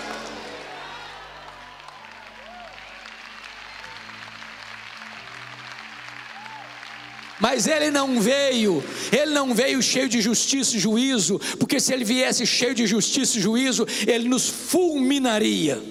[7.39, 8.83] Mas ele não veio,
[9.13, 13.39] ele não veio cheio de justiça e juízo, porque se ele viesse cheio de justiça
[13.39, 15.83] e juízo, ele nos fulminaria.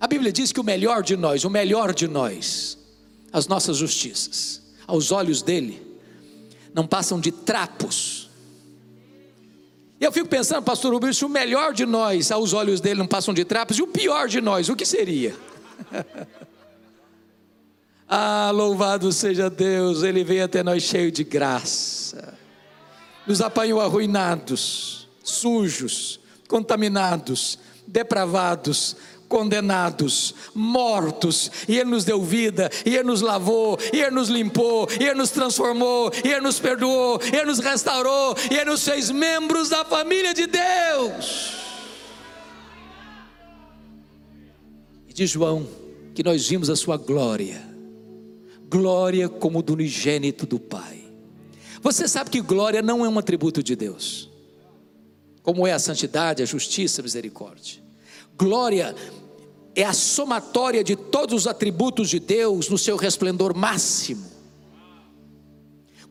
[0.00, 2.78] A Bíblia diz que o melhor de nós, o melhor de nós,
[3.32, 5.80] as nossas justiças, aos olhos dele,
[6.74, 8.30] não passam de trapos.
[10.00, 13.06] E eu fico pensando, pastor Rubens, se o melhor de nós, aos olhos dele, não
[13.06, 15.36] passam de trapos, e o pior de nós, o que seria?
[18.14, 22.34] Ah, louvado seja Deus, Ele veio até nós cheio de graça,
[23.26, 28.96] nos apanhou arruinados, sujos, contaminados, depravados,
[29.30, 34.86] condenados, mortos, e Ele nos deu vida, e Ele nos lavou, e Ele nos limpou,
[35.00, 38.84] e Ele nos transformou, e Ele nos perdoou, e Ele nos restaurou, e Ele nos
[38.84, 41.54] fez membros da família de Deus.
[45.08, 45.66] E de João,
[46.14, 47.71] que nós vimos a sua glória,
[48.72, 51.04] glória como do unigênito do Pai.
[51.82, 54.30] Você sabe que glória não é um atributo de Deus,
[55.42, 57.82] como é a santidade, a justiça, a misericórdia.
[58.34, 58.94] Glória
[59.74, 64.31] é a somatória de todos os atributos de Deus no seu resplendor máximo.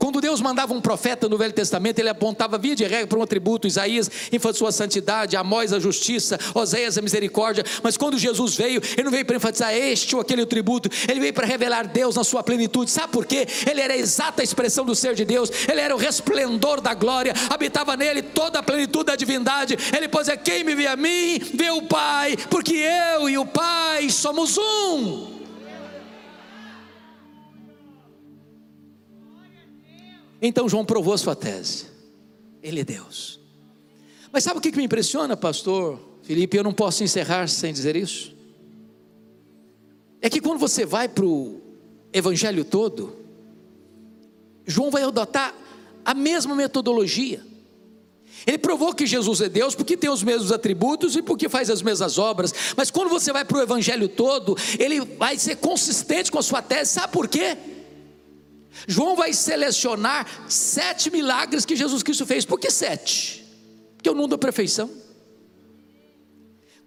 [0.01, 3.21] Quando Deus mandava um profeta no Velho Testamento, ele apontava via de regra para um
[3.21, 8.81] atributo, Isaías em sua santidade, Amós a justiça, Oséias a misericórdia, mas quando Jesus veio,
[8.93, 12.23] ele não veio para enfatizar este ou aquele atributo, ele veio para revelar Deus na
[12.23, 13.47] sua plenitude, sabe por quê?
[13.69, 17.35] Ele era a exata expressão do ser de Deus, ele era o resplendor da glória,
[17.47, 21.39] habitava nele toda a plenitude da divindade, ele pôs é quem me vê a mim,
[21.53, 25.40] vê o Pai, porque eu e o Pai somos um.
[30.41, 31.85] Então João provou sua tese.
[32.63, 33.39] Ele é Deus.
[34.31, 36.57] Mas sabe o que me impressiona, pastor Felipe?
[36.57, 38.35] Eu não posso encerrar sem dizer isso.
[40.21, 41.61] É que quando você vai para o
[42.13, 43.15] evangelho todo,
[44.65, 45.53] João vai adotar
[46.05, 47.43] a mesma metodologia.
[48.45, 51.81] Ele provou que Jesus é Deus porque tem os mesmos atributos e porque faz as
[51.81, 52.53] mesmas obras.
[52.75, 56.61] Mas quando você vai para o evangelho todo, ele vai ser consistente com a sua
[56.61, 56.93] tese.
[56.93, 57.57] Sabe por quê?
[58.87, 62.45] João vai selecionar sete milagres que Jesus Cristo fez.
[62.45, 63.45] Por que sete?
[63.95, 64.89] Porque eu não dou perfeição.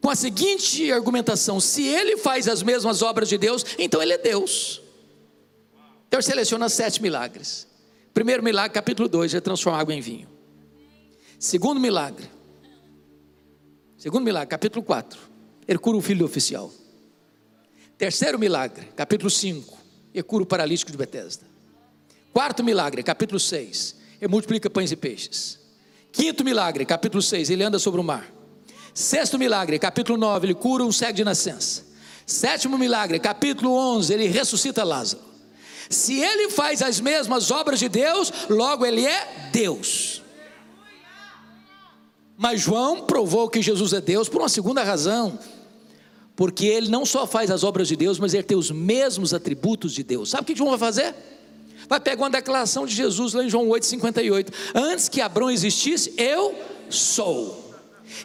[0.01, 4.18] Com a seguinte argumentação: se ele faz as mesmas obras de Deus, então ele é
[4.18, 4.82] Deus.
[6.09, 7.66] Então ele seleciona sete milagres.
[8.12, 10.28] Primeiro milagre, capítulo 2, ele transforma água em vinho.
[11.39, 12.30] Segundo milagre,
[13.99, 15.18] segundo milagre, capítulo 4,
[15.66, 16.72] ele cura o filho do oficial.
[17.99, 19.76] Terceiro milagre, capítulo 5,
[20.12, 21.54] ele cura o paralítico de Betesda.
[22.35, 25.57] Quarto milagre, capítulo 6, ele multiplica pães e peixes.
[26.11, 28.28] Quinto milagre, capítulo 6, ele anda sobre o mar.
[28.93, 31.85] Sexto milagre, capítulo 9, ele cura um cego de nascença.
[32.26, 35.22] Sétimo milagre, capítulo 11, ele ressuscita Lázaro.
[35.89, 40.20] Se ele faz as mesmas obras de Deus, logo ele é Deus.
[42.37, 45.39] Mas João provou que Jesus é Deus por uma segunda razão.
[46.35, 49.93] Porque ele não só faz as obras de Deus, mas ele tem os mesmos atributos
[49.93, 50.30] de Deus.
[50.30, 51.14] Sabe o que João vai fazer?
[51.89, 54.53] Vai pegar uma declaração de Jesus lá em João 8,58.
[54.74, 56.55] Antes que Abraão existisse, eu
[56.89, 57.64] sou.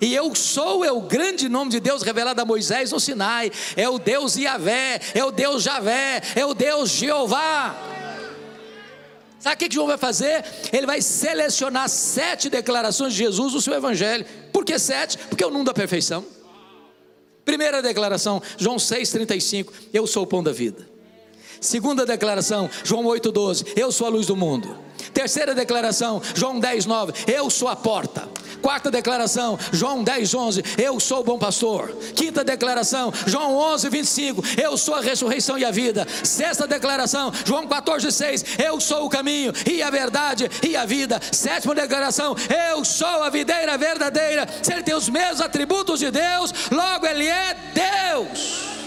[0.01, 3.51] E eu sou é o grande nome de Deus revelado a Moisés no Sinai.
[3.75, 7.75] É o Deus Yahvé, é o Deus Javé, é o Deus Jeová.
[9.39, 10.43] Sabe o que João vai fazer?
[10.73, 14.25] Ele vai selecionar sete declarações de Jesus no seu evangelho.
[14.51, 15.17] Por que sete?
[15.17, 16.25] Porque é o número da perfeição.
[17.45, 20.88] Primeira declaração, João 6,35: Eu sou o pão da vida.
[21.61, 24.77] Segunda declaração, João 8,12: Eu sou a luz do mundo.
[25.13, 28.27] Terceira declaração, João 10,9: Eu sou a porta.
[28.61, 31.95] Quarta declaração, João 10, 11, eu sou o bom pastor.
[32.13, 36.05] Quinta declaração, João 11, 25, eu sou a ressurreição e a vida.
[36.23, 41.21] Sexta declaração, João 14, 6, eu sou o caminho e a verdade e a vida.
[41.31, 42.35] Sétima declaração,
[42.69, 44.45] eu sou a videira verdadeira.
[44.61, 48.78] Se ele tem os mesmos atributos de Deus, logo ele é Deus.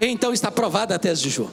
[0.00, 1.50] Então está provada a tese de João.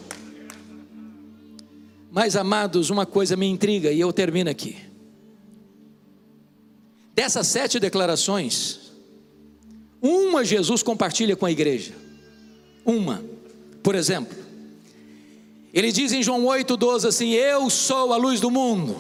[2.12, 4.78] Mas, amados, uma coisa me intriga e eu termino aqui.
[7.14, 8.92] Dessas sete declarações,
[10.02, 11.94] uma Jesus compartilha com a igreja.
[12.86, 13.24] Uma,
[13.84, 14.38] por exemplo,
[15.74, 18.96] ele diz em João 8,12 assim: Eu sou a luz do mundo.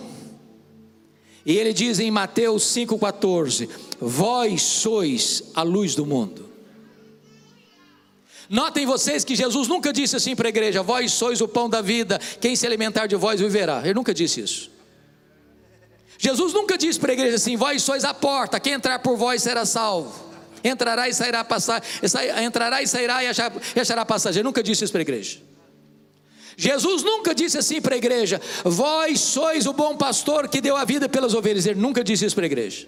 [1.46, 3.70] E ele diz em Mateus 5,14:
[4.00, 6.47] Vós sois a luz do mundo.
[8.50, 11.82] Notem vocês que Jesus nunca disse assim para a igreja: Vós sois o pão da
[11.82, 13.82] vida, quem se alimentar de vós viverá.
[13.84, 14.72] Ele nunca disse isso.
[16.18, 19.44] Jesus nunca disse para a igreja assim: Vós sois a porta, quem entrar por vós
[19.44, 20.28] será salvo.
[20.64, 21.84] Entrará e sairá passar,
[22.44, 24.46] entrará e sairá e achará passageiro.
[24.46, 25.40] Nunca disse isso para a igreja.
[26.56, 30.84] Jesus nunca disse assim para a igreja: Vós sois o bom pastor que deu a
[30.84, 31.66] vida pelas ovelhas.
[31.66, 32.88] Ele nunca disse isso para a igreja.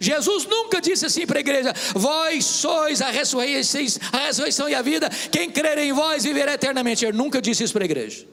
[0.00, 3.80] Jesus nunca disse assim para a igreja: Vós sois a ressurreição,
[4.12, 7.04] a ressurreição e a vida, quem crer em vós viverá eternamente.
[7.04, 8.26] Ele nunca disse isso para a igreja.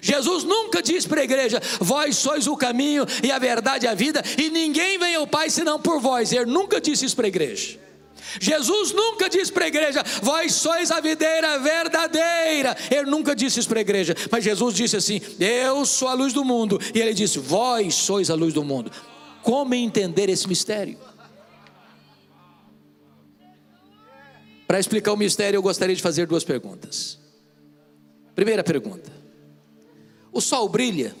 [0.00, 3.94] Jesus nunca disse para a igreja: Vós sois o caminho e a verdade e a
[3.94, 6.32] vida, e ninguém vem ao Pai senão por vós.
[6.32, 7.78] Ele nunca disse isso para a igreja.
[8.40, 12.76] Jesus nunca disse para a igreja: Vós sois a videira verdadeira.
[12.90, 14.14] Ele nunca disse isso para a igreja.
[14.30, 16.78] Mas Jesus disse assim: Eu sou a luz do mundo.
[16.94, 18.90] E ele disse: Vós sois a luz do mundo.
[19.42, 20.98] Como entender esse mistério?
[24.66, 27.18] Para explicar o mistério, eu gostaria de fazer duas perguntas.
[28.34, 29.10] Primeira pergunta:
[30.30, 31.16] O sol brilha?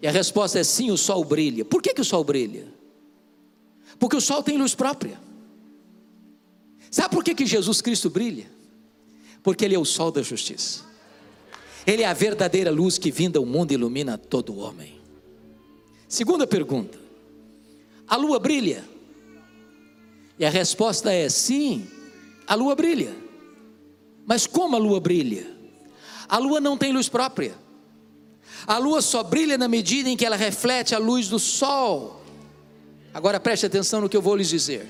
[0.00, 1.64] E a resposta é sim, o sol brilha.
[1.64, 2.66] Por que, que o sol brilha?
[3.98, 5.18] Porque o sol tem luz própria.
[6.90, 8.50] Sabe por que, que Jesus Cristo brilha?
[9.42, 10.84] Porque Ele é o sol da justiça.
[11.86, 14.95] Ele é a verdadeira luz que vinda ao mundo ilumina todo homem.
[16.08, 16.98] Segunda pergunta:
[18.06, 18.84] a lua brilha?
[20.38, 21.88] E a resposta é sim,
[22.46, 23.14] a lua brilha.
[24.26, 25.46] Mas como a lua brilha?
[26.28, 27.54] A lua não tem luz própria.
[28.66, 32.22] A lua só brilha na medida em que ela reflete a luz do sol.
[33.14, 34.86] Agora preste atenção no que eu vou lhes dizer.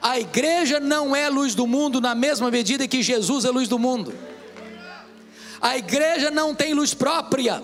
[0.00, 3.78] A igreja não é luz do mundo na mesma medida que Jesus é luz do
[3.78, 4.14] mundo.
[5.60, 7.62] A igreja não tem luz própria.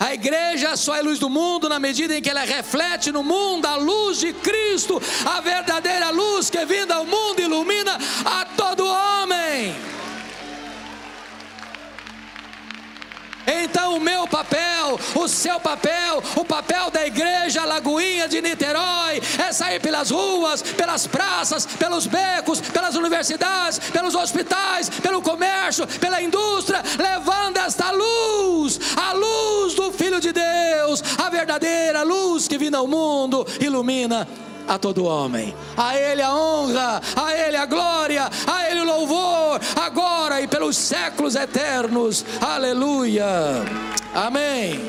[0.00, 3.66] A igreja só é luz do mundo na medida em que ela reflete no mundo
[3.66, 9.39] a luz de Cristo, a verdadeira luz que vinda ao mundo ilumina a todo homem.
[13.50, 19.52] Então, o meu papel, o seu papel, o papel da igreja Lagoinha de Niterói é
[19.52, 26.82] sair pelas ruas, pelas praças, pelos becos, pelas universidades, pelos hospitais, pelo comércio, pela indústria,
[26.98, 32.86] levando esta luz, a luz do Filho de Deus, a verdadeira luz que vinda ao
[32.86, 34.28] mundo, ilumina
[34.70, 35.52] a todo homem.
[35.76, 40.76] A Ele a honra, a Ele a glória, a Ele o louvor, agora e pelos
[40.76, 42.24] séculos eternos.
[42.40, 43.26] Aleluia.
[44.14, 44.80] Amém.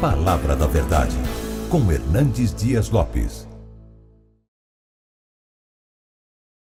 [0.00, 1.16] Palavra da Verdade,
[1.70, 3.51] com Hernandes Dias Lopes.